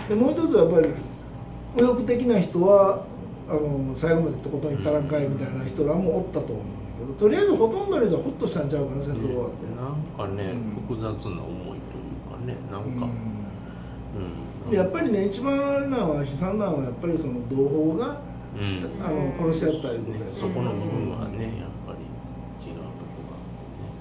[0.10, 0.94] でもう一つはやっぱり
[1.76, 3.06] 右翼的な人は
[3.48, 6.66] あの最後までとことったらんかいみたいな人らもおったと思う
[7.00, 9.66] けどとりあえずほとんどの人はホッとしたんちゃうかな戦争終わって。
[9.78, 10.88] なんかね、うん。
[10.88, 13.45] 複雑な思いというかねなんか、うん
[14.72, 18.22] やっぱりね一番あれなのは悲惨なのはやっぱりその同胞が
[18.56, 22.00] うん、あの殺し合ったいうことやそこの部分はねやっぱり
[22.66, 23.44] 違うとこだか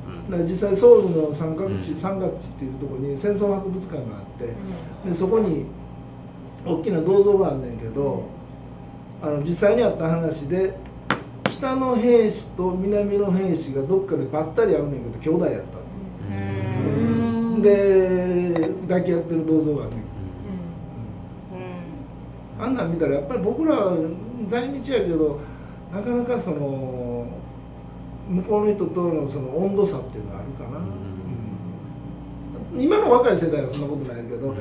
[0.06, 1.98] らがあってね、実際ソウルの三角地、うん。
[1.98, 4.24] 三角地っていうところに戦争博物館があっ
[5.04, 5.64] てでそこに
[6.64, 8.26] 大きな銅像があんねんけど
[9.22, 10.76] あの実際にあった話で
[11.50, 15.78] 北の兵士と南の兵士がどっかでばったり会うねんけど兄弟やった
[16.30, 16.38] う
[17.58, 20.03] んで抱き合ってる銅像があんねん
[22.64, 23.92] あんなん見たらやっぱり僕ら
[24.48, 25.40] 在日やけど
[25.92, 27.26] なかなかその
[28.28, 30.78] 向こうの人とのその温度差っていうのはあるかな、
[32.74, 32.82] うん。
[32.82, 34.54] 今の若い世代はそんなことないけど、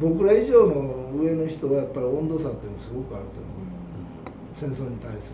[0.00, 3.52] 僕ら以上の上の人はやっぱり温度差っていうのすごくあると思う。
[4.54, 5.32] 戦争に対す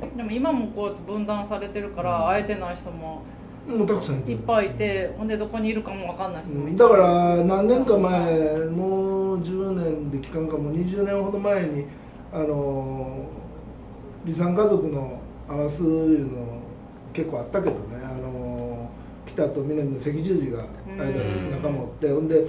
[0.00, 0.16] る。
[0.16, 3.22] でも今もこうやって分断されてるから会えてない人も
[3.68, 11.84] もうたくさんいっぱいいてほんでどこにいるかもわかんない人もいてだから何年か前もう10年で期間かもう20年ほど前に
[12.32, 13.26] あの
[14.24, 16.60] 離散家族の合わすいうの
[17.12, 17.96] 結構あったけどね。
[18.02, 18.90] あの
[19.26, 22.46] 北と南の赤十字が間に仲間おってほんで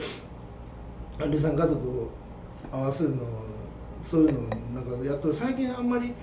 [1.19, 2.10] 離散家族を
[2.71, 3.17] 合わせるの
[4.03, 4.39] そういうの
[4.73, 5.34] なんかやっとる。
[5.34, 6.13] 最近あんまり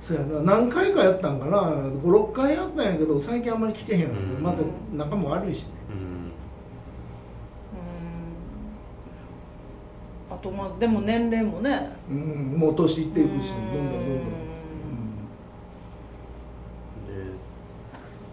[0.00, 0.42] そうやな。
[0.42, 1.58] 何回かやったんかな。
[2.04, 4.42] 56回やったんやけど最近あんまり聞けへんよ、うん。
[4.42, 5.68] また仲も悪いしね。
[5.90, 5.96] うん。
[5.96, 5.98] うん
[10.30, 11.90] あとまあでも年齢もね。
[12.10, 14.18] うん、もう年いっていくし、どんどんどんどん。
[17.06, 17.12] で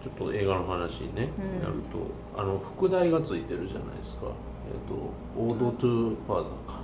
[0.04, 1.62] ちょっと映画の話にね、うん。
[1.62, 2.26] なると。
[2.40, 4.26] あの副題がついてるじゃないですか。
[4.66, 4.94] えっ、と
[5.40, 6.80] 「オード・トゥ・ファーザーか」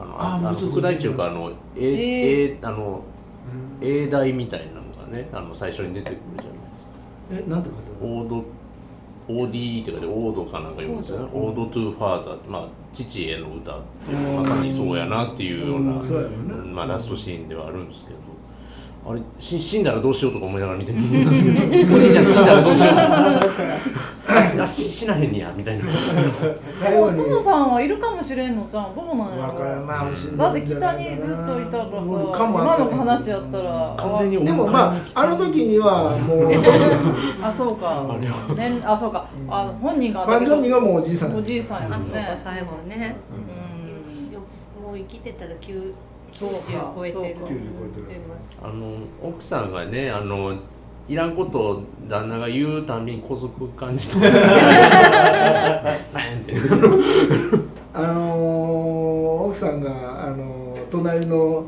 [0.00, 3.02] あのあのあもうちょっと副題っていうかあのえええあの
[3.80, 6.92] 英題みたいなのがねあの最初に出てくるじゃないですか。
[7.32, 8.44] え、なんて書いてあるオード
[9.28, 11.30] OD って書いてオードかなんか読むんですよね。
[11.32, 15.92] オード・トゥ・ファーザーまあ父への歌っていうまさにそうやなっていうような、
[16.64, 18.18] まあ、ラストシーンではあるんですけど
[19.02, 21.96] あれし死んだらどうしようとか思いながら見てるんですけど。
[21.96, 22.94] おじいちゃん死んだらどうしよう。
[24.62, 25.84] あ し死なへんねやみたいな。
[26.82, 28.94] 最後にトモさんはいるかもしれんのじゃん。
[28.94, 33.94] どうなんやわからんろまだって北にずっといたらさ今の話やったら。
[33.96, 36.52] 完全にでもまああの時にはもう
[37.42, 38.06] あそうか。
[38.06, 38.54] あれは。
[38.54, 39.24] 年あそうか。
[39.48, 41.34] あ本人がファンジョンミがもうおじいさん。
[41.34, 42.38] おじいさんやね。
[42.44, 43.16] 最後ね。
[43.32, 44.32] うん。
[44.34, 44.40] よ
[44.86, 47.28] もう生きてたら9そうか90超えてるそうか。
[47.28, 47.60] 90超えてる
[48.62, 50.54] あの奥さんがねあの
[51.08, 54.10] いらんことを旦那が言うたんびに小づく感じ
[57.92, 61.64] あのー奥さんがあのー隣の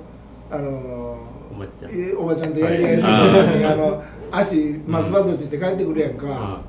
[0.51, 1.17] あの
[1.55, 1.93] おばちゃん。
[2.19, 6.61] おばちゃんとやり合いしてはいるあの足松葉づいて帰ってくるやんか、あ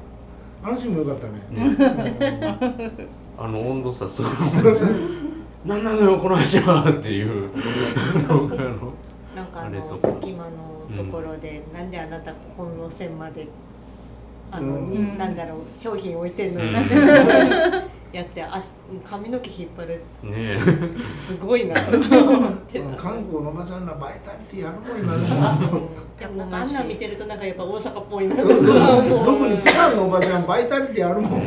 [0.63, 1.33] あのシーンもよかったね。
[1.69, 3.07] ね。
[3.37, 4.31] あの温度差すごい
[5.65, 7.49] 何なのよこの橋はっていう。
[8.27, 8.93] 動画の
[9.35, 10.51] なんかあのか隙間の
[10.97, 13.47] ところで、なんであなたここの線まで
[14.51, 14.91] あの、うん。
[14.91, 16.75] になんだろう商品置いてんのよ、うん。
[18.11, 18.67] やって足
[19.09, 20.01] 髪の毛引っ張る。
[20.23, 20.59] ね
[21.25, 21.75] すごいな。
[21.75, 22.95] と思ってた。
[22.95, 25.27] 韓国のおばちゃんらバイタリティやるもん今ね
[26.19, 28.35] でもなんかあんなん見てるとなんかやっぱ大阪っぽいな。
[28.35, 31.45] 特にプサンのおばちゃんバイタリティあるもん。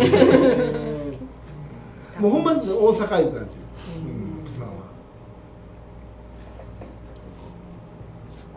[2.18, 4.72] もうほんまに大阪行く感じ、うん、プサンは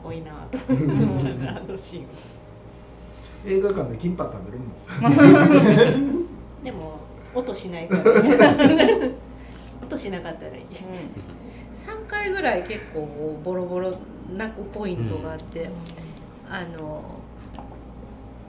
[0.10, 2.06] すごいなと思ったあのシーン。
[3.46, 4.66] 映画館でキンパ食べるも
[5.10, 6.28] ん。
[6.64, 7.00] でも
[7.34, 9.12] 音しないから、ね、
[9.82, 10.66] 音しなかったらいい。
[11.76, 13.96] 3回ぐらい結構ボロボロ
[14.36, 15.70] 泣くポイントがあって、
[16.50, 17.20] あの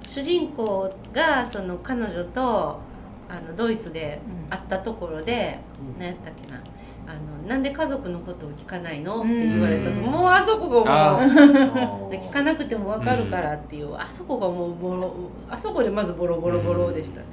[0.08, 2.80] 主人公がその彼女と
[3.28, 5.58] あのドイツで会ったところで、
[5.98, 6.60] 何やったっけな
[7.06, 9.20] あのなんで家族のことを聞かないの？
[9.20, 11.20] って言われたの、うんもうあそこがもうあ
[12.12, 15.12] 聞かなくても分かるからっていう、あそこがもうボロ
[15.48, 17.26] あそこでまずボロボロボロでしたね、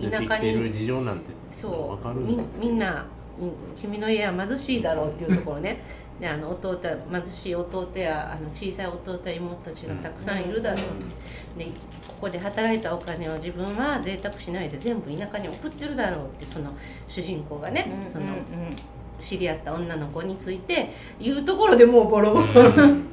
[0.00, 1.90] 出てきてる事情なんてそう。
[1.92, 3.06] わかるみみんな、
[3.40, 5.82] うん君の家は貧しいだろうっていうところね
[6.20, 6.80] であの弟
[7.12, 10.84] 貧しい弟やあの小さい弟や妹たちがたくさんいるだろうと、
[11.58, 11.66] で
[12.08, 16.72] ここで働いたお金を自分は贅沢しないで全部田舎に送ってるだろうってその
[17.08, 18.26] 主人公がね、その
[19.20, 23.04] 知り合った女の子について言うところでもうボロボロ、うん。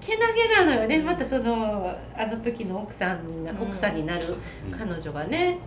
[0.00, 1.02] けなげなのよね。
[1.02, 3.62] またそのあの時の奥さんになうん。
[3.62, 4.36] 奥さんになる
[4.70, 5.58] 彼女がね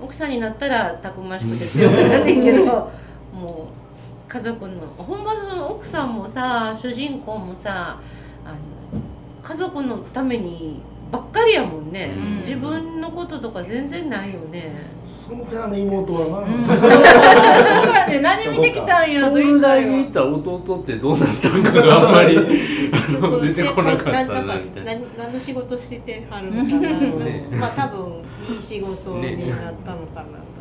[0.00, 2.64] 奥さんになったらたくましくて強くなんねんけど
[3.32, 3.83] もう
[4.28, 8.00] 家族のほんまその奥さんもさ主人公もさ
[8.44, 8.56] あの
[9.42, 10.82] 家族のために
[11.14, 12.38] ばっかりやもんね、うん。
[12.38, 14.74] 自分のこととか全然ないよね、
[15.26, 16.66] その手あの妹はな、うん。
[16.80, 18.20] そうやね。
[18.20, 22.34] 何見てきたんやと言東うた大に行った弟ってどうなったんかがあんまり
[23.54, 24.54] 出てこなかったなんかな。
[24.56, 24.92] みたいな。
[24.92, 30.38] 何何の仕事してはるのかな、ねまあ多分いい仕事になったのかな。
[30.38, 30.53] と、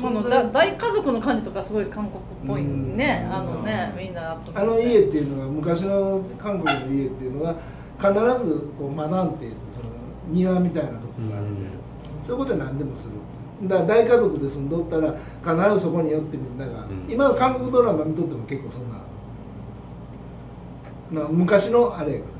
[0.00, 3.26] そのだ大家族の感じとかすごい韓国っぽいね。
[3.26, 3.34] うん。
[3.34, 7.56] あのねみんなあの家っていうのが昔の韓国の家っていうのが
[7.98, 8.12] 必
[8.46, 9.90] ずこうマナンって言ってその
[10.28, 11.50] 庭みたいなとこがあって、
[12.24, 13.10] そこで何でもする。
[13.68, 17.06] だから大家族で住んどったら必ずそこに寄ってみんなが、うん。
[17.10, 19.00] 今の韓国ドラマ見とっても結構そんな、
[21.10, 22.32] まあ、昔のあれやけどね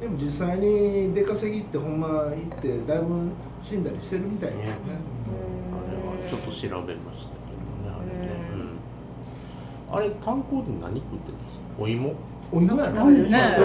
[0.00, 0.06] 家。
[0.06, 3.30] やけどでも実際に出稼ぎってほんま行ってだいぶ
[3.62, 4.66] 死んだりしてるみたいだよね。
[4.68, 4.72] ね。
[4.72, 5.00] あれは
[6.30, 6.52] ちょっと調
[6.86, 8.30] べましたけどねあれね。
[9.90, 9.96] うん。
[9.96, 11.62] あれ炭鉱で何食ってるんですか？
[11.78, 12.14] お芋？
[12.52, 13.04] お芋やな。
[13.04, 13.58] ね。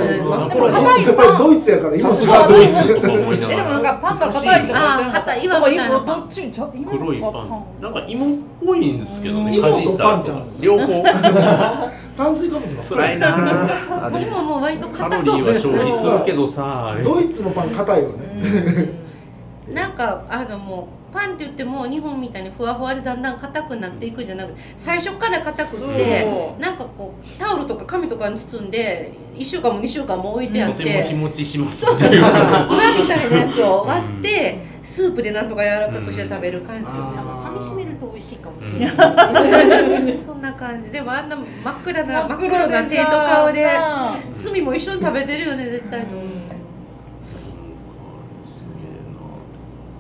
[1.40, 3.94] ドイツやからさすがドイツとか思いながえでもなんら。
[3.94, 4.80] かパンが硬いとか
[5.12, 7.66] 硬いたいなどっち黒いパン。
[7.82, 9.62] なんか芋っぽいんですけどねうん。
[9.62, 10.62] かじった芋とパンちゃん。
[10.62, 11.04] 両方。
[12.16, 13.38] 炭水化物が辛いな。
[13.38, 15.38] もう割とカロ硬そう。
[15.38, 18.94] リーは消費するけどさドイツのパン硬いよね、
[19.74, 31.86] なんかあのもうパンって言っても日本みたいにふわふわでだんだん硬くなっていくんじゃなくて最初から硬くってそうなんかこうタオルとか紙とかに包んで1週間も2週間も置いてあとってても日持ちします。
[31.86, 32.30] そうっていう岩
[33.02, 36.94] みたいなやつを割ってスープでなんとか柔らかくして食べる感じうん。
[36.94, 40.92] なんか噛み締めると美味しいかもしれない、 そんな感じ。
[40.92, 46.12] でもあんな真っ暗な真っ黒黒な手と顔でさ炭も一緒に食べてるよね絶対に、す
[48.80, 49.20] げえな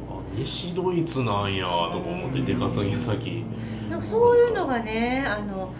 [0.09, 3.43] あ西ドイツなんやとか思って出稼ぎ先。
[3.89, 5.71] なんかそういうのがねあの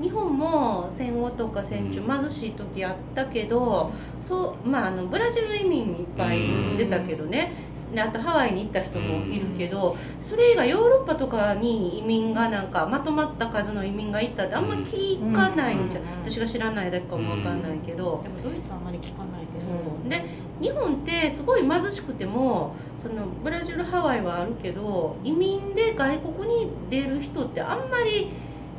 [0.00, 6.40] 日本も戦後とか戦中貧しい時あったけどそうまああのブラジル移民いっぱい
[6.76, 7.52] 出たけどね。
[7.94, 16.06] であとハワイに行った人もいるけどそれ以外ヨーロッパとかに移民がなんかまとまった数の移民が行ったってあんま聞かないんじゃうん。
[16.24, 18.20] 私が知らないだけかもわかんないけど。
[18.24, 19.74] でもドイツはあんまり聞かないですそ
[20.06, 20.08] う。
[20.08, 20.24] で
[20.60, 28.28] 日本ってすごい貧しくてもそのブラジルハワイはあるけど移民で外国に出る人ってあんまり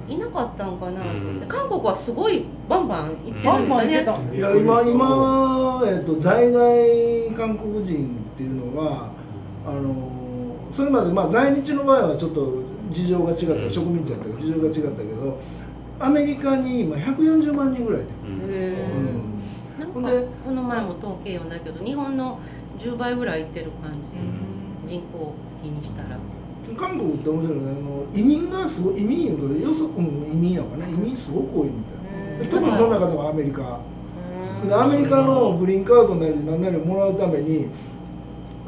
[0.07, 1.09] いなかったんかなと。
[1.09, 1.47] 思って、うん。
[1.47, 4.05] 韓国はすごいバンバン行ってるんですよね。
[4.05, 4.35] 行ってた。
[4.35, 9.11] いや今今は、えっと、在外韓国人っていうのは
[9.65, 10.11] あの
[10.71, 12.53] それまで、まあ、在日の場合はちょっと
[12.91, 13.71] 事情が違った、うん。
[13.71, 15.39] 植民地だったから事情が違ったけど
[15.99, 18.47] アメリカに今140万人ぐらいいてうん。
[18.47, 19.35] る、へうん。
[19.79, 22.39] なんかこの前も統計読んだけど日本の
[22.77, 23.93] 10倍ぐらい行ってる感
[24.85, 25.33] じ、人口
[25.63, 26.17] 比にしたら
[26.75, 27.63] 韓国って面白いね。
[27.69, 30.87] あの移民がすごい移民いうことでよそ、うん、移民やわね。
[30.89, 32.43] 移民すごく多いみたいな。
[32.43, 33.79] で特にその中でもアメリカ。
[34.65, 37.67] でアメリカのグリーンカードなり何なりをもらうために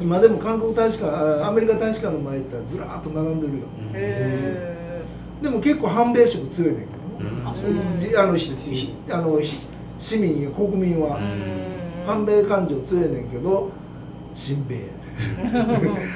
[0.00, 1.10] 今でも韓国大使館
[1.42, 3.60] あアメリカ大使館の前行ったらずらーっと並んでるよ。
[3.94, 5.02] へ
[5.42, 7.30] でも結構反米色強いねんけどね。
[7.30, 7.48] うん。
[9.12, 9.40] あの
[9.98, 11.18] 市民や国民は。
[11.20, 11.78] え
[12.08, 13.70] 反米感情強いねんけど
[14.34, 14.88] 親米やね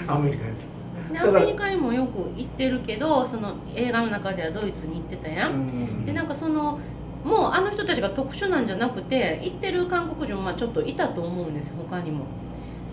[0.08, 0.71] アメリカです
[1.18, 6.06] アメリカにもよく行ってるけどその映画の中ではドイツに行ってたやん、うん。
[6.06, 6.78] でなんかその
[7.24, 12.24] もうあの人たちが特殊なんじゃなくて行ってる韓国人もまあちょっといたと思うんですよ他にも。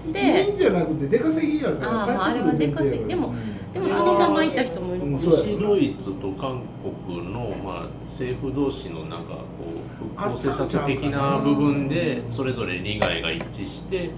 [0.05, 3.05] いいでんじゃなくて出稼ぎやからあああれは出稼ぎ。
[3.05, 3.33] でも
[3.73, 6.63] でもそのまま行った人もいるうんそうや西ドイツと韓
[7.05, 9.43] 国の、まあ、政府同士のなんかこ
[9.75, 14.11] う復興政策的な部分でそれぞれ利害が一致して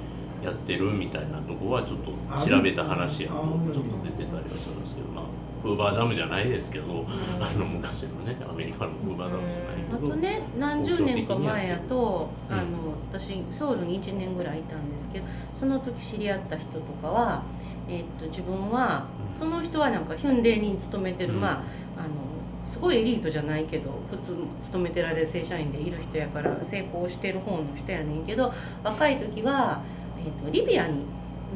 [0.43, 5.25] やってるみたいなとこはちょっと調べた話やとちょっと出てたりはするんですけど、まあ、
[5.61, 7.05] フーバーダムじゃないですけど、
[7.39, 10.07] あの昔のねアメリカのフーバーダムじゃないけど。
[10.07, 17.43] あとね何十年か前やとうんあの私ソウルに1年ぐらいいたんですけどその時知り合った人とかは、
[17.87, 21.41] えーっと自分はその人はなんかヒュンデイに勤めてる、うん。
[21.41, 21.63] まあ
[21.97, 22.31] あの
[22.71, 29.83] すごいエリートじゃないけど普通勤めてられる正社員でいる人やから成功してる方の人やねんけど若い時は、
[30.25, 31.03] えーっとリビアに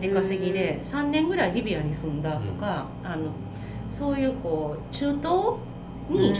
[0.01, 3.31] 出稼ぎで3年ぐらいリビアに住んだとか、あの
[3.89, 5.55] そういうこう中東
[6.09, 6.33] に、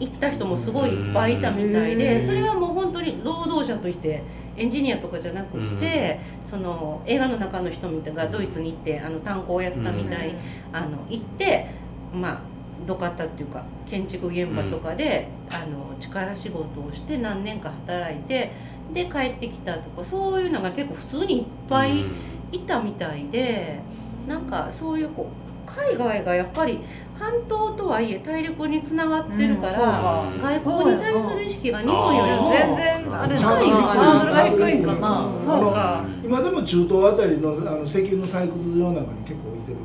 [0.00, 1.98] 行った人もすごいいっぱいいたみたいうん。
[1.98, 4.22] でそれはもう本当に労働者として
[4.56, 10.34] エンジニアとかじゃなくってその映画の中の人みたいがドイツに行ってあの炭鉱をやってたみたい
[10.72, 11.70] あの行って
[12.12, 12.40] まあ
[12.86, 18.50] どかったっていうか建築現場とかであの力仕事をして何年か働いて
[18.92, 22.04] で帰ってきたとかそういうのが結構普通にいっぱい
[22.52, 23.80] いたみたいで
[24.28, 26.80] なんかそういうこう海外がやっぱり
[27.18, 36.04] 半島とはいえ大陸につながってるから、うん外国に対する意識が日本よりも全然あれなハードルが低いんかなうんそうか。
[36.24, 39.76] 今でも中東あたりのあの石油の採掘場なんかに結構置いてる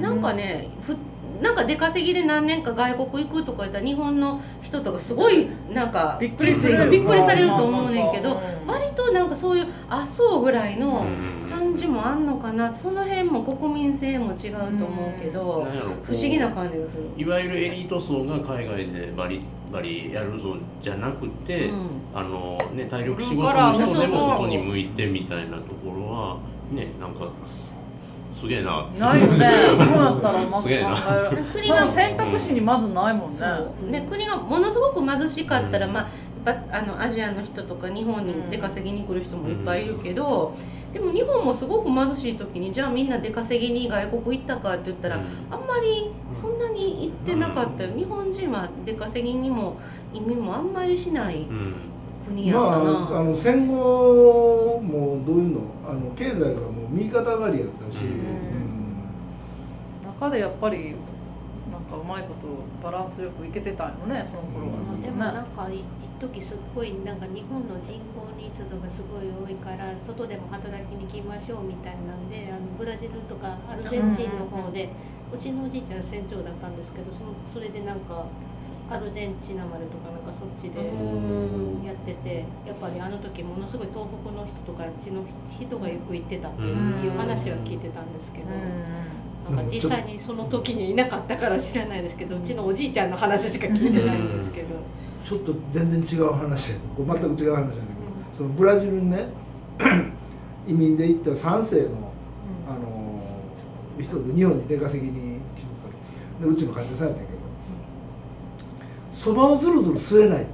[0.00, 0.96] なんかねふ
[1.40, 6.90] なんか出稼ぎで何年か外国行くとか言ったら日本の人とかすごいなんかびっくりする。
[6.90, 15.66] びっくりされると思うねんけどうん割となんかそういうあそうぐらいのうん感じもあんのかなその辺も国民性も違うと思うけど
[16.04, 17.10] 不思議な感じがする。
[17.16, 21.88] いわゆるエリート層が海外でバリバリやるぞじゃなくて、うん。
[22.12, 26.38] あのね、体力仕事の人でも外に向いてみたいなところは
[26.72, 27.30] ねなんか
[28.40, 28.88] すげえな。
[28.98, 29.50] ないよね。
[29.76, 30.86] どうやったらまず考すげえる
[31.52, 34.00] 国が選択肢にまずないもんね。
[34.00, 35.92] ね、国がものすごく貧しかったら、うん。
[35.92, 36.08] まあ、
[36.46, 40.54] やっぱあのアジアの人とか日本に出稼ぎに来る人もいっぱいいるけど、
[40.94, 45.22] でも日本もすごく貧しい時にじゃあみんな出稼ぎに外国行ったかって言ったら、うん。
[45.50, 46.10] あんまり
[46.40, 49.76] そんなに行ってなかったよ、日本人は出稼ぎにも
[50.14, 51.46] 移民もあんまりしない
[52.52, 59.10] まああの戦後もどういうのあの経済がもう右肩上がりやったし、うん。
[60.02, 60.96] 中でやっぱり
[61.70, 64.84] なんかうまいことバランスよくいけてたんよねその頃は。
[64.84, 65.40] ずっとでもなね。
[65.40, 65.84] んか一
[66.20, 74.90] 時すっごいなんか日本の人口密度がすごい多いから外でも働きに行きましょうみたいなんであのブラジルとかアルゼンチンの方で、
[75.32, 78.26] うちのおじいちゃん船長だったんですけどそのそれでなんか
[78.90, 81.84] アルゼンチナ丸とかなんかそっちでうん。
[81.86, 85.22] やっててやっぱりあの時ものすごい東北の人とかあっちの
[85.60, 88.46] 人がよく行ってたっていう話は聞いてたんですけど。
[89.50, 94.68] なんか実際にその時にいなかったから知らないですけどうちのおじいちゃんの話しか聞いてないんですけど、
[95.26, 97.82] ちょっと全然違う話全く違う話なんだけど、
[98.32, 99.26] そのブラジルにね
[100.68, 102.12] 移民で行った3世の
[102.68, 103.22] あの
[104.00, 105.66] 人で日本に出稼ぎに来て
[106.38, 107.29] たでうちの患者さんやった
[109.12, 110.42] そばをずるずる吸えない。
[110.42, 110.44] っ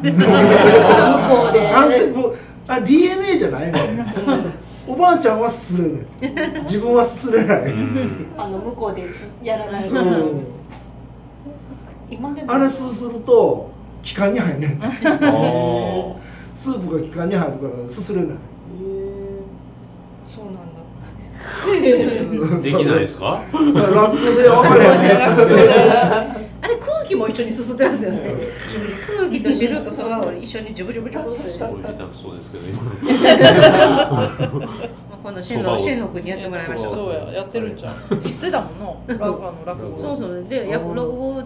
[0.00, 1.68] て向こうで。
[1.68, 2.36] 三世もう
[2.68, 3.78] あ DNA じゃないの。
[4.86, 6.62] おばあちゃんはすれない。
[6.62, 8.26] 自分はすれない、うん。
[8.36, 9.06] あの向こうで
[9.42, 9.88] やらない。
[9.88, 10.02] と、う。
[10.02, 10.44] ん
[12.10, 12.52] 今でも。
[12.52, 13.70] あれすすると
[14.02, 14.78] 気管に入んねん
[16.54, 18.28] スープが気管に入るからすすれない。
[20.26, 20.60] そうなんだ。
[21.64, 23.42] ーできないですか？
[23.52, 26.43] ラップで分かれへんね
[27.04, 28.34] 空気も一緒にすすってますよね。
[29.18, 31.42] 空気と汁とそばを一緒にジュブジュブジュブって。
[32.14, 32.98] そですけど今のま
[34.16, 36.94] あ今度シェンそばをのシェンの君やってもらいましょう。
[36.94, 39.04] そうややってるんじゃん言ってたもんの？
[39.06, 39.98] 落語の落語。
[40.00, 40.44] そうそう。
[40.48, 41.42] でや落語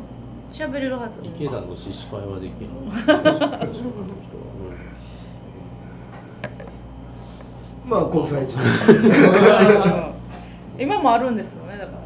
[0.53, 1.21] 喋れるはず。
[1.25, 2.71] 池田の獅子会はできる
[7.85, 8.59] まあ国際中。
[10.79, 11.58] 今もあるんです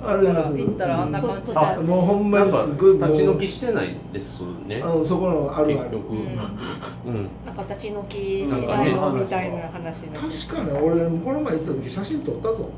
[0.05, 1.59] あります行ったらあんな感じで。
[1.59, 4.81] あもうほんまなんかにすごい立ち退きしてないですね。
[4.83, 5.91] あのそこのあるある。
[5.91, 6.13] 結局。
[6.13, 6.19] うん。
[6.19, 7.29] うん。
[7.47, 12.71] なんか立ち退きなんかねしないのみたいな話確かね俺この前行った時写真撮ったぞ。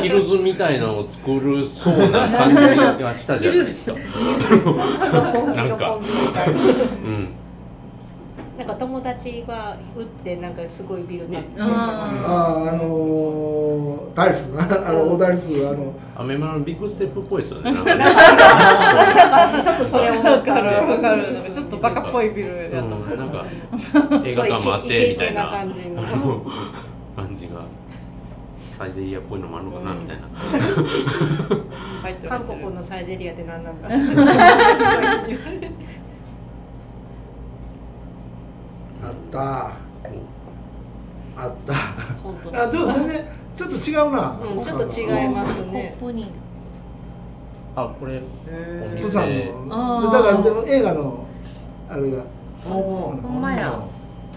[0.00, 3.94] ヒルズみたいなのを作るそうな感じがしたじゃないですか。
[3.94, 5.96] なんか。
[5.96, 6.00] う
[7.08, 7.28] ん
[8.58, 11.62] なんか友達が打ってなんかすごいビル建ってうん。
[11.62, 14.46] あああのー、ダイス。
[14.48, 15.94] なあのオダリスあの。
[16.16, 17.70] アメマのビッグステップっぽいですよね。
[17.78, 17.82] ちょ
[19.72, 21.34] っとそれをわかるわかる。
[21.34, 23.44] なんかちょっとバカっぽいビルやったうんなんか
[24.26, 25.50] 映画館もあってみたいな。
[25.50, 26.02] 感じの。
[27.14, 27.60] 感じが
[28.76, 30.22] サイゼリアっぽいのもあるのかなみたいな。
[32.28, 34.34] 韓国のサイゼリアって何なんだすごい気にな
[35.60, 35.70] る
[39.02, 39.72] あった。
[41.36, 42.64] あった。
[42.64, 43.24] あでも全然
[43.56, 45.96] ちょっと違うな、うんちょっと違いますね。
[46.00, 46.30] ここに
[47.76, 49.02] あこれおえ店。
[49.06, 50.06] プサンあー。
[50.06, 51.26] のだから映画の
[51.88, 52.22] あれが。
[52.64, 53.78] ほんまや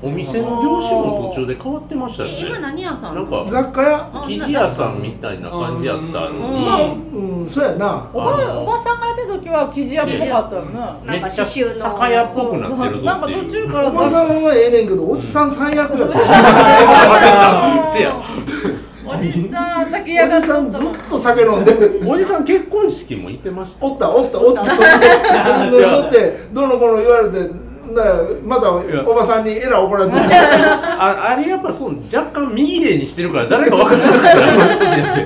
[0.04, 3.16] お店の業種も途中で変わってましたよえ今ね何屋さん？
[3.16, 3.98] なんか雑貨屋？
[4.14, 6.30] あ生地屋さんみたいな感じやったの。
[6.30, 6.36] うん。
[6.54, 6.88] にまあう
[7.46, 8.10] んそうやな。
[8.14, 16.18] おばおばさんがやってた時は生地屋っぽかったよねめっちゃ酒屋っぽくなってるぞなんか途中からおばさんはええねんけどおじさん最悪やった
[17.94, 18.16] せや
[19.06, 22.02] おじさんだけお嫌がっじさんとずっと酒飲んでる。
[22.08, 23.86] おじさん結婚式も行ってました。
[23.86, 24.64] おったおったおった。
[24.64, 24.74] だ
[26.08, 27.50] って どの子の言われて
[27.96, 28.16] だから
[28.46, 30.22] またおばさんにえらい怒られてる。
[30.26, 35.18] ああれやっぱそう若干右霊にしてるから誰か分からなくなっ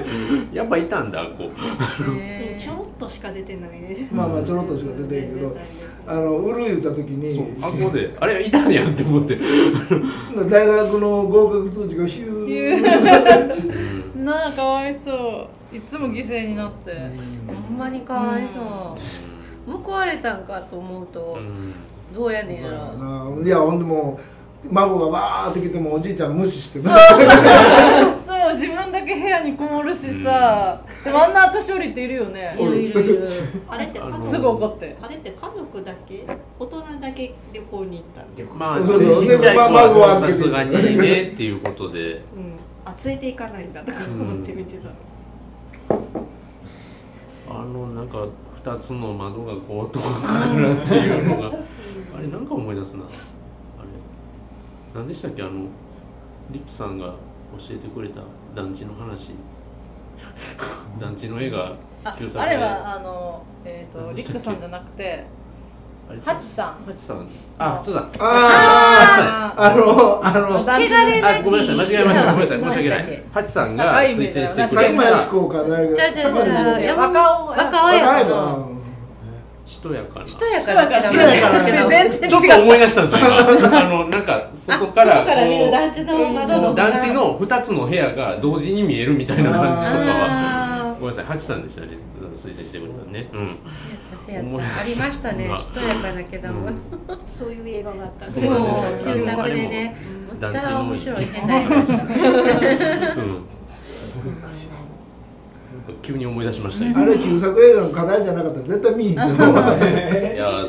[0.51, 2.19] てやっぱいたんだこう。
[2.19, 4.07] へーちょろっとしか出てないね。
[4.11, 5.55] まあまあちょろっとしか出てんけど
[6.07, 7.55] あの売る言った時に。
[7.61, 9.37] あここであれいたんやって思って、
[10.49, 14.15] 大学の合格通知がヒュー。
[14.17, 15.75] うんなあかわいそう。
[15.75, 16.93] いつも犠牲になって。
[17.47, 19.25] ほんまにかわいそう。
[19.67, 21.73] 報われたんかと思うとうん
[22.15, 23.41] どうやねんやろ。
[23.43, 24.19] いやほんでも
[24.63, 26.93] う孫がバーって来てもおじいちゃん無視して そう
[28.55, 32.55] 自分だけ部屋にこもるしさ、でもあんな年寄りっているよね。
[32.59, 33.27] いるいるいる。
[33.67, 34.95] あれってすぐ怒って。
[35.01, 36.25] あれって家族だけ
[36.59, 38.03] 大人だけ旅行に
[38.37, 39.25] 行ったまあそうそう。
[39.25, 41.99] ちっちゃい子でまあ孫ははさすがにねっていうことで。
[41.99, 42.55] うん。
[42.85, 44.89] あついていかないんだとか思って見てた、
[47.49, 48.19] あのなんか
[48.63, 51.57] 2つの窓がこうとかからっていうのが
[52.17, 53.03] あれなんか思い出すな。
[53.03, 53.87] あれ。
[54.93, 55.43] 何でしたっけ？
[55.43, 55.67] あの
[56.51, 57.13] リップさんが教
[57.71, 58.21] えてくれた
[58.55, 59.31] 団地の話。
[60.99, 61.73] 団地の絵が
[62.05, 65.25] ああれはあのえっ、とリックさんじゃなくて
[66.23, 66.67] ハチさん。
[66.85, 67.27] ハチさん。
[67.57, 68.07] あそうだ。
[68.19, 71.75] あああのあのあごめんなさい。
[71.75, 72.31] 間違えました。
[72.31, 72.59] ごめんなさい。
[72.59, 73.23] 申し訳ない。
[73.33, 75.01] ハチさんが推薦してくれた。
[76.95, 78.74] 若尾若尾や
[79.67, 80.27] しとやかな。
[80.27, 81.87] しとやかなしとやかな。
[81.87, 82.29] 全然違う。
[82.29, 83.29] ちょっと思い出したんですよ。
[83.59, 90.05] 今 あのなんかそこから外から見るこ団地の窓のう団地の2つの部屋が同時に見えるみたいな感じとかは。
[90.31, 91.89] あごめんなさいハチさんでしたね。
[92.37, 93.29] 推薦してくれたね。
[93.33, 93.57] うん。
[94.59, 95.47] ありましたね。
[95.47, 96.75] まあしとやかなけども、うん。
[97.27, 99.13] そういう映画があったんそうそうだね。
[99.13, 99.97] 旧作でね。
[100.41, 101.25] めっちゃ面白い。
[101.25, 103.45] 変な映画でしたうん
[106.01, 106.93] 急に思い出しましたよ。
[106.97, 110.67] あれ旧作映画の課題じゃなかったら絶対見に行ってもいやいや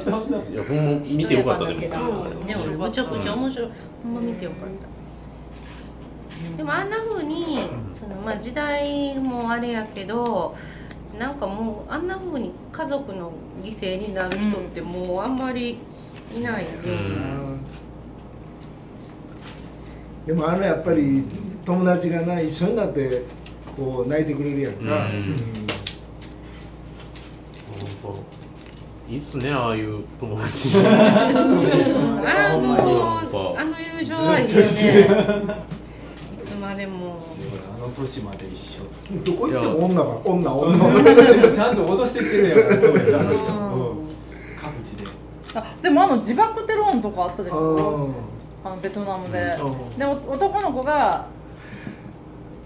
[0.68, 1.80] ほんま見てよかったでも。
[1.80, 3.68] でもめちゃくちゃ面白い。
[4.02, 6.56] ほんま見てよかった。
[6.56, 10.54] でもあんな風にそのまあ時代もあれやけど
[11.18, 13.32] なんかもうあんな風に家族の
[13.62, 15.78] 犠牲になる人ってもうあんまり
[16.36, 17.60] いないよね、うん。
[20.26, 21.24] でもあのやっぱり
[21.64, 23.24] 友達がな一緒になって
[23.76, 24.88] こう泣いてくれるやんか、うん。
[24.88, 24.90] う
[29.10, 29.12] ん。
[29.12, 30.70] いいっすねああいう友達。
[30.78, 34.64] ああもうあの友情はいいよね。
[34.64, 37.26] いつまでも。
[37.76, 38.82] あの年まで一緒
[39.22, 43.96] どこ行っても女が女女ちゃんと脅してきてるやんそうですあの人、う
[44.60, 45.04] 各地で
[45.54, 48.14] あでもあの自爆テロ音とかあったでしうょん
[48.64, 50.82] あのベトナムでうんでお男の子。
[50.82, 51.28] が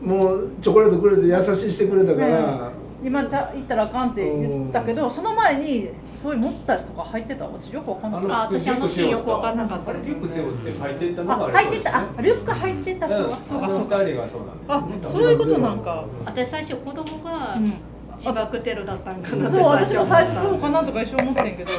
[0.01, 2.73] もうチョコレートくれて優しいしてくれたから、
[3.03, 5.91] 今じゃ行ったらあかんって言ったけどその前に
[6.21, 8.23] そういう持った人が入ってた私よくわかんない。
[8.29, 9.91] あ私あのシーンよく分かんなかった。
[9.91, 10.79] あれリュック背負って。
[10.79, 11.99] 入ってたのがあ入ってた。
[11.99, 14.03] あリュック入ってたそうかそうか。
[14.03, 16.05] 二人がそうなんですあそういうことなんか。
[16.27, 17.73] 私最初子供がうん。
[18.21, 21.71] 自爆テロだったんかなってそう私も最初そうかなとか一瞬思ってんけど。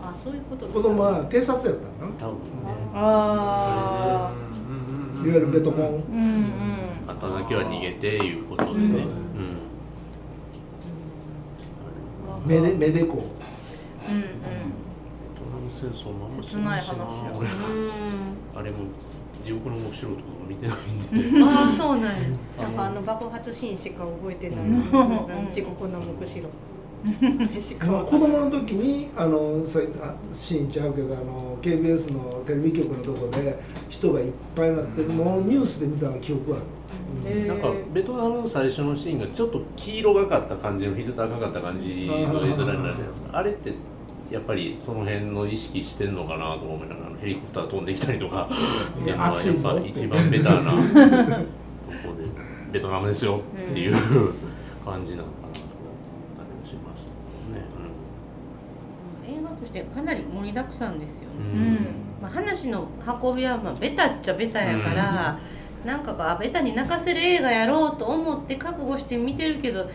[0.00, 2.40] あそういうこと子供は偵察やったのか多分ね。
[2.94, 4.47] あな
[5.28, 5.84] いわゆるベトコン。
[5.84, 6.04] あうんうん。
[7.06, 8.88] あっただけは逃げていうことでね、うん。
[8.88, 8.94] う
[12.46, 12.46] ん。
[12.46, 13.18] メデメデコう。
[13.18, 14.22] んうん。
[14.22, 14.28] ベ
[15.36, 16.82] トナム戦争もあんま知切ないらな。
[16.82, 17.50] いしな話や俺。
[17.50, 18.32] うん。
[18.56, 18.76] あれも
[19.44, 21.44] 地獄の黙示録とか見てないんで。
[21.44, 22.16] ああそうなんや。
[22.58, 25.52] なんかあの爆発シーンしか覚えてない、うん。
[25.52, 26.48] 地獄の目視録
[27.86, 36.60] まあ、子供の時にあのさあシーンちゃうけどあの KBS のテレビ局のとこで人がいっぱいになってるのをニュースで見た記憶はあ
[37.24, 37.46] る、へー。
[37.46, 43.38] なんかベトナムの最初のシーンがちょっと黄色がかった感じのフィルターがかった感じの絵面になるじゃないですか。
[43.38, 43.74] あれって
[44.30, 48.48] やっぱりその辺の意識してんのかなと思いながらヘリコプター飛んできたりとか。
[48.50, 50.72] っていうのはやっぱ一番ベターな
[51.38, 51.48] と
[52.08, 52.24] こで
[52.72, 53.40] ベトナムですよ
[53.70, 53.94] っていう
[54.84, 57.64] 感じなのかなと思ったりもしましたね。
[59.26, 61.42] 映画としてかなり盛りだくさんですよね、うん。
[61.42, 61.86] うん
[62.22, 62.88] まあ、話の
[63.22, 65.38] 運びはまあベタっちゃベタやから、
[65.84, 69.88] なんかこうあベタに泣かせる映画やろうと思って覚悟して見てるけど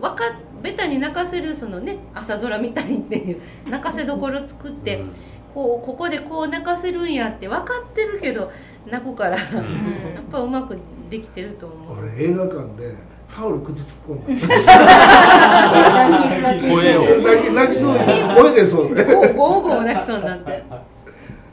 [0.00, 0.24] わか
[0.62, 5.12] ベタに泣かせるそのね朝ドラみたいっていう 泣かせどころ作って、うん。
[5.54, 8.52] こうここでこう泣かせるんやって分かってるけど
[8.86, 10.78] 泣くから、やっぱうまく
[11.10, 11.98] できてると思う。
[11.98, 12.94] 俺映画館で
[13.34, 14.18] タオル口突っ込ん
[16.70, 17.04] 声を。
[17.22, 17.98] だ泣き泣きそうに
[18.34, 19.04] 声でそうね。
[19.04, 20.62] ゴーゴー泣きそうになって。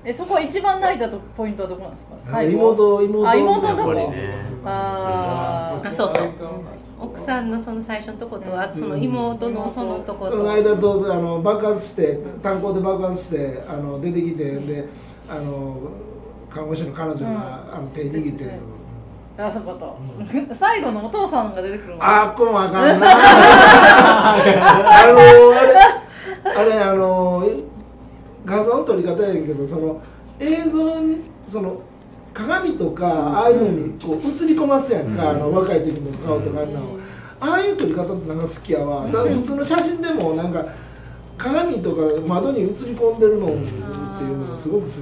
[0.07, 2.15] えそこ一番泣いたとポイントはどこなんですか？
[2.31, 3.27] 最後妹妹。
[3.29, 3.93] あ妹のとこ？
[3.93, 4.29] やっぱりね。
[4.65, 5.89] あー。
[5.89, 6.29] あそうそう。
[6.97, 10.51] 奥さんのその最初のとことはその妹のそのとこそのと。
[10.51, 14.87] 間とあの爆発して炭鉱で爆発してあの出てきてで
[15.29, 15.75] あの
[16.53, 17.33] 看護師の彼女が、うん。
[17.33, 18.51] あの手握ってる
[19.37, 19.97] あそこと、
[20.53, 22.03] 最後のお父さんが出てくるの？
[22.03, 24.37] あっこもあかんな あ
[25.11, 25.19] の
[25.53, 25.75] あれ
[26.55, 27.45] あれあの
[28.45, 30.01] 画像の撮り方やねんけどその
[30.39, 31.81] 映像にその
[32.33, 36.85] 鏡とかああいうのにこう映り込ますやんか、あの若い時の顔とかあんなの。
[37.37, 39.05] ああいう撮り方ってなんか好きやわ。
[39.11, 40.65] だ普通の写真でもなんか
[41.37, 44.93] 鏡とか窓に映り込んでるのっていうのがすごく好き、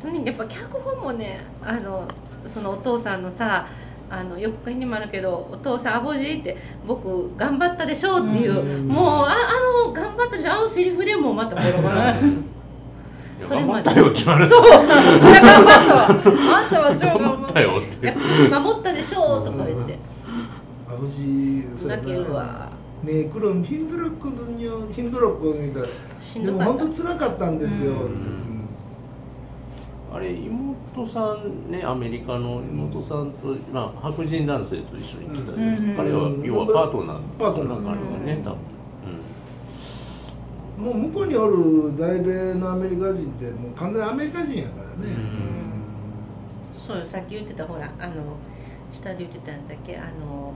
[0.00, 2.06] 普通にやっぱ脚本もねあの
[2.53, 3.67] そのお父さんのさ
[4.09, 12.13] あの予告編にもあるけど「お父さんアボジー」って「僕頑張ったでしょ」っていう、うんもうああの頑張ったでしょあのセリフでもうまたボロボロいや
[13.47, 19.99] それまで頑張ったよって言われてそういや頑張ったわあんたは超頑頑張っ張ったたよっていや守ったでしょとか言って
[20.89, 22.69] アブジそうやな泣けるわ
[23.03, 25.85] 네 그럼 힘들었거든요 힘들었거든요
[26.21, 28.50] しんでもどかった本当辛かったんですよ、うん
[30.14, 37.78] あれ妹さんねアメリカの妹さんと、まあ、白人男性と一緒に来たんです、うん彼は要はパートナーパートナー。
[37.78, 37.94] 彼が
[38.24, 38.58] ね多分、
[40.84, 45.16] もう向こうにおる在米のアメリカ人ってもう完全にアメリカ人やからね、
[46.78, 48.36] そうよさっき言ってたほらあの
[48.92, 50.52] 下で言ってたんだっけあの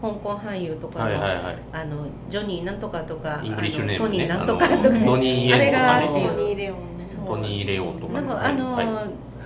[0.00, 1.58] 香港俳優とうん、かの、はいはいはい。
[1.72, 6.24] あのジョニーなんとかとかトニーなんとかとかあれがあるってい
[6.68, 6.74] う
[7.04, 8.20] ねトニー・レオンねそうとか。
[8.20, 8.86] ねなんかあの、はい。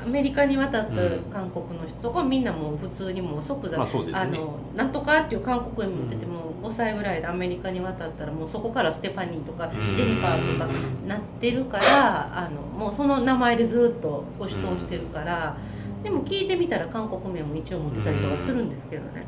[0.01, 1.23] アメリカに渡ったうん。
[1.33, 4.13] 韓国の人とかみんなもう普通にもう即座、まあね。
[4.13, 9.97] あのなんとかっていう韓国に持ってても5歳ぐらいでアメリカに渡ったらもうそこからステファニーとかうん。
[9.97, 10.73] ジェニファーとか
[11.07, 15.57] なってるからあのもうその名前でずっと押し通してるから、
[16.03, 19.27] でも聞いてみたら韓国名も一応持ってたりとかするんですけどね。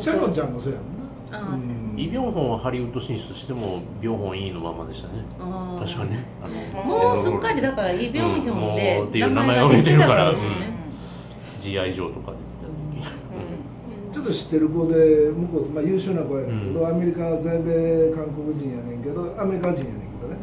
[0.00, 0.99] シャロンちゃんもそうやもん
[1.96, 5.24] イ・ビョンホンはハリウッド進出してもビョンホンいいのままでしたね。
[5.78, 6.26] 確かね。
[6.42, 10.34] あのもうすっかりだからイ・ビョンヒョンでっていう名前が出てたから。
[11.60, 12.38] GI 上とかで
[14.12, 16.88] ちょっと知ってる子で向こう、まあ、優秀な子やねんけど、うん。
[16.88, 20.36] アメリカ在米韓国人やねんけどアメリカ人やねんけどね、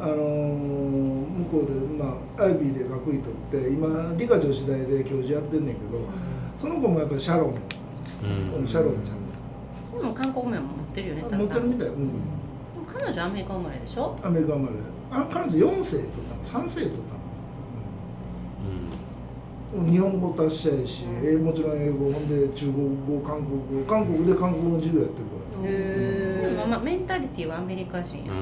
[0.00, 6.00] あのー向こうで、まあ、アイビーで学位取って今理科女子大で教授やってんねんけど
[6.60, 7.54] その子もやっぱりシャロン、
[8.60, 8.68] うん。
[8.68, 9.27] シャロンちゃん
[9.98, 11.24] でも韓国名も持ってるよね。
[11.30, 12.10] あ持ってるみたい、うん、
[12.92, 14.16] 彼女アメリカ生まれでしょ？
[14.22, 14.74] アメリカ生まれ。
[15.10, 16.06] あ彼女4世取っ
[16.52, 17.18] たの3世取った
[19.78, 23.86] の日本語達者やし、えもちろん英語ほんで中国語韓国語。
[23.86, 25.70] 韓国で韓国語の授業やってるから。
[25.70, 28.24] でもまあメンタリティはアメリカ人。
[28.24, 28.38] や、うん。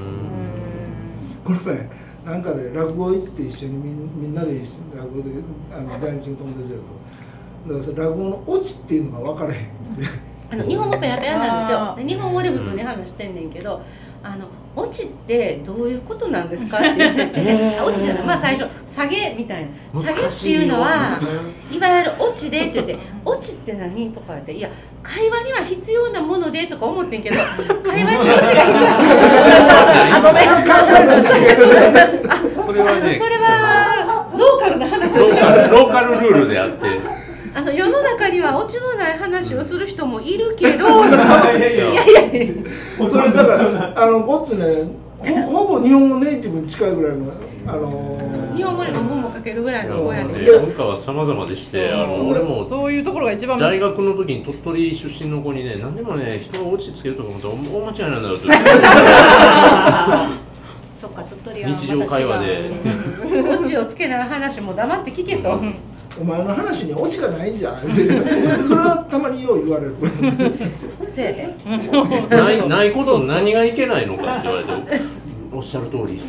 [1.44, 1.88] この前
[2.24, 5.30] なんかで落語行って一緒にみんみんなで一緒に落語で
[5.72, 7.74] あの在日の友達やと。
[7.74, 9.68] だからさ落語のオチっていうのが分からへん
[10.51, 12.07] あの日本語ペラペラなんですよ。
[12.07, 13.82] で日本語で普通に話してんねんけど
[14.22, 17.24] あのオチってどういうことなんですかって言って。
[17.26, 17.82] て、 えー。
[17.82, 18.22] あオチじゃない。
[18.24, 20.03] まあ最初下げみたいな。
[20.03, 21.18] 下げっていうのは
[21.72, 24.68] いわゆるオチでって言って「オチって何?」とか言って「いや
[25.03, 28.88] 会話には必要なもので」とか思ってんけど会話にオチが必要
[30.16, 30.49] あごめん。
[30.49, 30.55] あ
[32.66, 35.51] それはねあのそれはローカルな話をローしよう。
[35.51, 37.25] カルローカルルールであって
[37.57, 41.86] あの世の中にはオチのない話をする人もいるけど、い いやいやいや。
[41.86, 47.32] やいやいやそれだからあのゴッツねほ ほぼ日本語ネイティブに近いぐらいの
[47.66, 48.18] あの
[48.54, 53.59] 日本語にも文も書けるぐらいの子やね文化は様々でしてあの俺もそういうところが一番。
[53.59, 57.57] 大学の時に鳥取出身の子にね何でもね人がオチつけるとか思ったら大
[57.90, 58.48] 間違いなんだよって
[61.00, 62.46] そっか鳥取は日常会話で。
[63.30, 65.59] 違う オチをつけない話も黙って聞けと。
[66.20, 67.94] お前の話にオチがないんじゃんそれ
[68.80, 69.94] はたまによう言われる。
[72.30, 75.00] ないないこと何がいけないのかって言われて
[75.52, 76.16] おっしゃる通り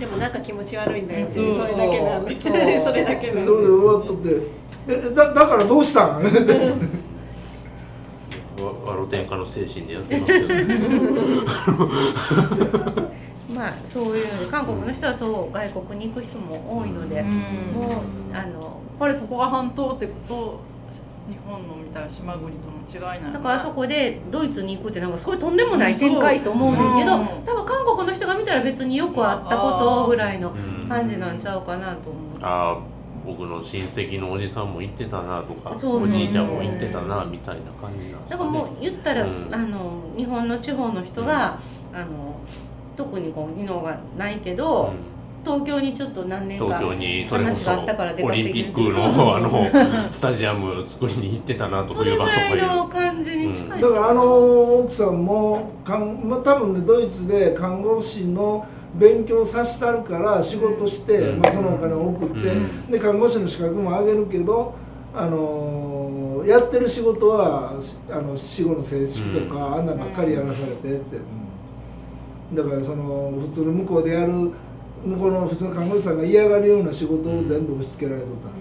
[0.00, 1.32] でもなんか気持ち悪いんだよね。
[1.34, 2.34] それだけなんで。
[2.34, 2.48] す そ
[2.92, 4.28] れだけなんそれで終わっとって。
[4.88, 6.22] えだだからどうしたん？
[8.60, 10.48] わわろ天下の精神でやってますけど
[13.54, 17.28] まあそういう韓国の人はそう外国に行く人も多いので、うん。
[17.74, 20.60] もうあのやっぱりそこが半島ってこと
[21.30, 27.26] 日本のみたいな島国との違いないのだからあそこでドイツに行くってなんかすごいとんでもない展開と思うねんけど、うん。
[27.46, 32.42] 多分韓国の人が見たら別によくあったことぐらいのうん感じなんちゃうかなと思う。
[32.42, 32.78] ああ
[33.24, 38.38] 僕の親戚のおじさんも行ってたなとかそうおじいちゃんも行ってたなみたいな感じなんですかね。
[38.38, 39.48] だからもう言ったら、うん。
[39.52, 41.60] あの日本の地方の人が、
[41.92, 42.40] あの
[43.00, 44.92] 特にこう技能がないけど、
[45.42, 49.00] 東京にちょっと何年か東京にそれこそ話があったから出オリンピックの
[49.36, 49.66] あの
[50.10, 54.22] スタジアム作りに行ってたなと冬場とかいう感じに近い、だからあの
[54.80, 61.40] 奥さんもかん、まあ、多分ねドイツで看護師の勉強させてあるから仕事して、うん。
[61.40, 62.54] まあ、そのお金を送って、う
[62.88, 62.90] ん。
[62.90, 64.74] で看護師の資格も上げるけど、
[65.14, 66.10] あのー
[66.46, 71.49] やってる仕事はしあの死後の正式とか、あんなんばっかりやらされてって、うん
[72.54, 74.52] だからその普通の向こうでやる向
[75.16, 78.52] こうの普通の看護師さんが嫌がるような仕事を全部押し付けられとったの。
[78.52, 78.60] うん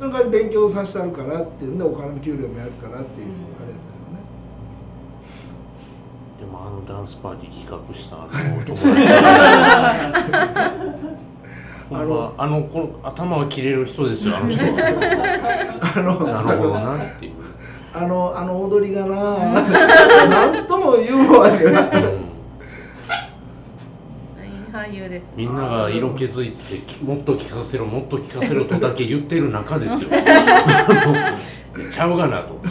[0.00, 3.84] それから勉強させてあるからっていうんでお金の給料もやるからっていうあれだよ
[4.14, 4.24] ね。
[6.40, 8.86] でもあのダンスパーティー企画したあの友達
[11.90, 17.32] ほんまあのこの頭が切れる人ですよあの人はあのなるほどなっていう、
[17.92, 19.36] あのあの踊りがな、
[20.30, 22.29] なんとも言うわけな。
[24.80, 25.24] うん俳優です。
[25.36, 30.08] みんなが色気づいてきもっと聞かせろもっと聞かせろとだけ言ってる中ですよ。
[31.92, 32.60] ちゃうがなと。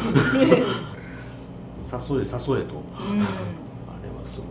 [1.92, 2.26] 誘え誘えと。
[2.26, 4.50] あれはすごい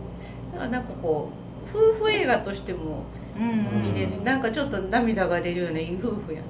[0.53, 1.29] だからなんかこ
[1.73, 3.03] う夫婦映画としても
[3.37, 4.23] うん見れる、うん。
[4.23, 6.41] なんかちょっと涙が出るようないい夫婦や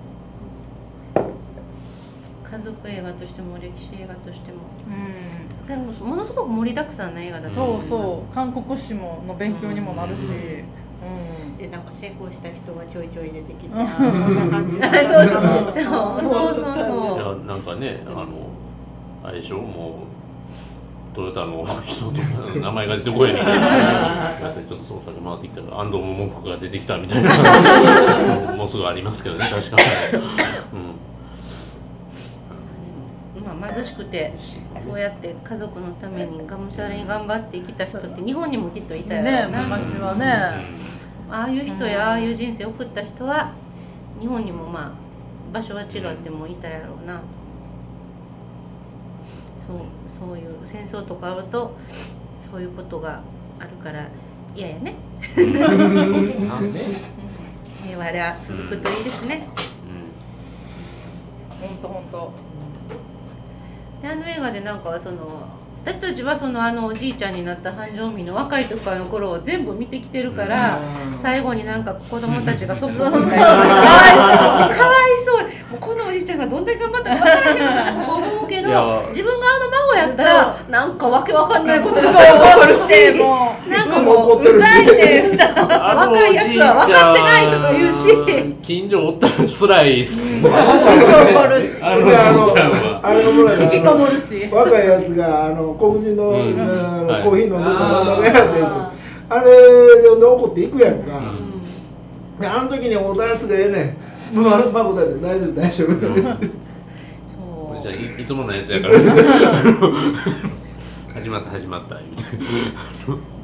[2.52, 4.58] 家族映画としても歴史映画としても。
[4.88, 5.68] うん。
[5.68, 8.34] でもものすごく盛りだくさんな映画だと思いそうますそう。
[8.34, 10.79] 韓国史もの勉強にもなるし、うん
[11.60, 13.86] うんでなんか成功した人がちょいちょい出てきてうんな
[14.50, 15.82] 感じあそうそうそうそうそ
[16.22, 16.26] う
[16.64, 16.70] そ
[17.16, 18.50] ういやなんかねあの
[19.24, 20.08] あれでしょもう
[21.14, 22.18] トヨタの人とか
[22.56, 27.32] 名前が出てこないねんけどごめんなちょっとその先回ってきたら安藤桃子が出てきたみたいな。
[28.56, 29.84] もうすぐありますけどね確かに、
[33.60, 34.34] まあ、貧しくて
[34.86, 40.26] そうやって家族のためにがむしゃらに頑張ってきた人って日本にもきっといたねやろうな、昔はね、
[41.32, 43.54] ああいう人やああいう人生を送った人は
[44.20, 47.24] 日本にもまあ場所は違ってもいたやろうなと
[49.68, 51.76] そうそういう戦争とかあると
[52.52, 53.22] そういうことが
[53.60, 54.08] あるから
[54.56, 54.96] 嫌やね
[55.38, 56.50] うんうんそうですね、
[57.84, 59.48] 平和が続くといいですね、
[61.62, 62.34] うほんとほんと
[64.02, 70.80] であの映画でなんかその私たちはそのあのおじいちゃんになった繁盛民の若い時からの頃を全部見てきてるから、
[71.22, 88.00] 最後になんか子供たちがそっぽ向いたりとかかわいそう かわいそうもうこのおじいちゃんがどんだけ頑張ったか分からへんのかなとか思うけど自分があの孫やったらなんかわけわかんないことがそう起こるしでもなんかももううざいねみたいな若いやつは分かってないとか言うし。
[88.64, 91.78] 近所おったら辛いっす、 怒るし。
[91.82, 93.60] あのであのじいちゃんは。
[93.64, 94.48] 引きこもるし。
[94.52, 96.56] 若いやつがあの黒人の,、うん。
[97.24, 99.00] コーヒー飲んでたあーらダメやって。
[99.30, 102.40] あれで怒っていくやんか、うん。
[102.40, 103.84] であの時におだすがええね
[104.34, 104.42] ん。
[104.44, 105.96] ま孫だって大丈夫大丈夫、
[107.82, 108.94] じゃあいいつものやつやから
[111.16, 112.26] 始まった始まったみたい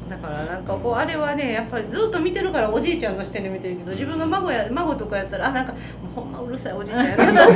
[0.08, 7.52] だからなんかこうあれはねやっぱりずっと見てるからおじいちゃんの視点で見てるけど自分が孫や孫とかやったらあなんかもうほんまうるさいおじいちゃんやなと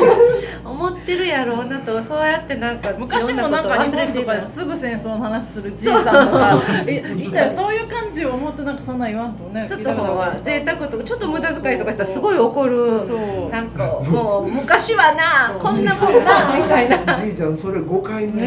[0.68, 12.76] 思ってるやろうなとそうやってなんか昔もなんか日本とかでもすすぐ戦争の話するじいさんとかいいたよそういう感30をもっとなんかそんなん言わんとねちょっとほんま贅沢とかちょっと無駄遣いとかしたらすごいそ怒る。
[13.04, 13.50] う。
[13.50, 17.16] なんかもう昔はなこんなもんな みたいな。
[17.20, 18.42] じいちゃんそれ5回目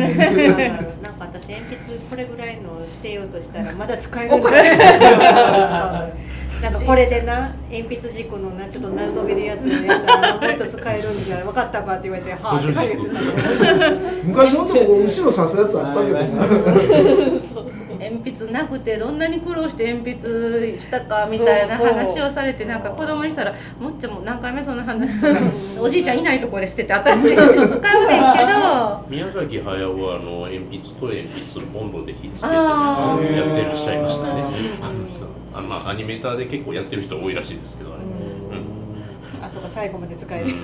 [1.01, 4.41] なんか私鉛筆これぐらいの捨てようとしたらまだ使えるん
[6.63, 13.91] なんかこれでな鉛筆軸のなちょっとな伸びるやつでやったらもっと使えるんじゃない分かったかって言われてはあって言ってた
[14.23, 25.11] 昔のとこ後ろ刺すやつあったけどな鉛筆なくてどんなに苦労して鉛筆したかみたいな話をされてなんか子供にしたらもっちゃんも何回目その話
[25.79, 29.05] おじいちゃんいないとこで捨てて新しいの使うねんけど。
[29.09, 31.23] 宮崎駿はあの鉛筆と鉛
[31.53, 34.41] 筆ボンドで火つけて、ね、やってらっしゃいましたね。
[34.41, 37.95] うんあのまあ、アニメーターで結構やってる人多いらしいですけどね、
[39.39, 40.55] あそうか最後まで使えるよ、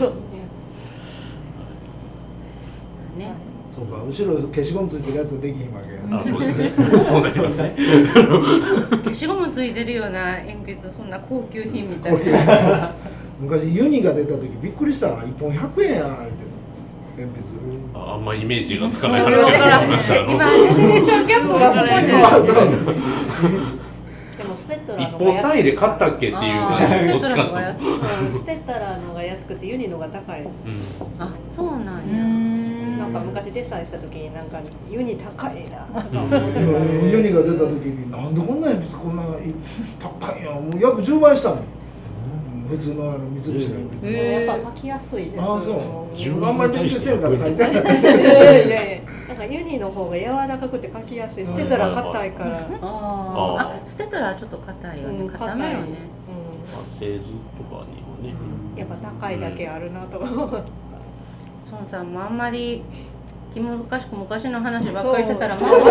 [3.18, 3.49] ね
[3.80, 4.04] そうか。
[4.04, 6.72] 後ろ消しゴムついてるやつできひんわけあそうですね。
[7.04, 7.74] そうなりますね。
[9.06, 12.94] 消しゴムついてるような鉛筆そんな高級品みたいな。
[13.40, 16.50] 昔ユニが出た時びっくりした1本100円やんって。
[17.18, 17.60] 鉛筆。
[17.94, 20.14] ああんまイメージがつか今ない話が出てきました。
[20.14, 23.10] ジェネレーションギャップがここで
[24.38, 26.36] でもステッドラ一本単位で買ったっけっていう。
[26.38, 28.40] あ感じーどっちかっつうステッドラーの方が安いうん。
[28.40, 30.42] ステッドラーのが安くてユニのが高い。
[30.42, 30.50] うん。
[31.20, 32.69] あそうなんうやん
[33.00, 35.88] なんか昔デッサンした時になんかユニ高いな。
[37.10, 39.24] ユニが出た時になんでこんな鉛筆こんな
[40.00, 40.46] 高いん。
[40.46, 41.60] やもう約10倍したもん。
[42.70, 45.42] 普通のあの三菱の鉛筆へやっぱ書きやすいです。
[45.42, 46.16] ああそう。
[46.16, 47.76] 10あんまり勉強してるから書いてないい
[48.26, 48.78] やいや。
[49.30, 51.46] なんかユニの方が柔らかくて書きやすい。
[51.46, 55.22] ステッドラー硬いから、ああステッドラーはちょっと硬いよね。
[55.22, 55.78] うん硬めよね。
[56.74, 58.36] まあ製図とかにもね、
[58.74, 60.72] うん、やっぱ高いだけあるなとか思って
[61.72, 62.84] 孫さんもあんまり
[63.54, 65.86] 気難しく昔の話ばっかりしてたら孫に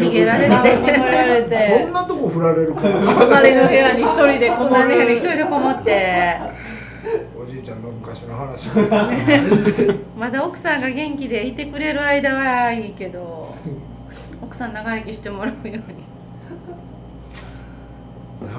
[0.00, 0.76] 逃げられあて。
[0.76, 6.40] 守られそてんなとこ振られるから隣の部屋に一人でこも隣の部屋にる一人でこもって。
[7.40, 8.68] おじいちゃんの昔の話。
[10.18, 13.54] まだ奥さんが元気でいてくれる間はいいけど
[14.42, 16.06] 奥さん長生きしてもらうように。
[18.46, 18.52] な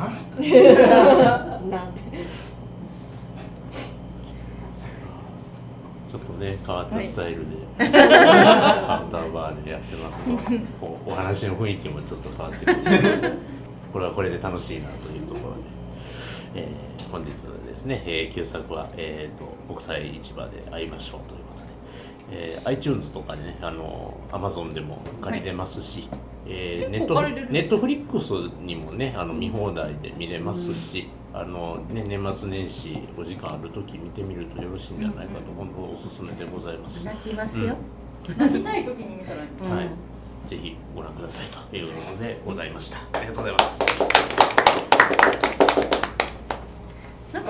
[1.69, 2.01] なんて
[6.09, 7.45] ちょっとね変わったスタイルで、
[7.77, 10.31] カウンターバーでやってますと
[10.79, 12.77] こうお話の雰囲気もちょっと変わってくる
[13.91, 15.61] これはこれで楽しいなというところで、
[16.55, 26.09] えー本日ですね、えー旧作は、えー、と国際市場で会いましょうということで、えー iTunes とかでねあの Amazon でも借りれますし、
[26.45, 28.31] えーネットネットフリックス
[28.61, 31.07] にもねあの見放題で見れますし、
[31.39, 37.05] あのね、年末年始お時間ある時見てみるとよろしいんじゃないかと、本当おすすめでございます。
[37.05, 37.77] 泣きますよ、
[38.35, 39.89] 泣きたい時に見たらうんはい、
[40.49, 42.97] ぜひご覧くださいということでございました。
[43.13, 43.77] ありがとうございます。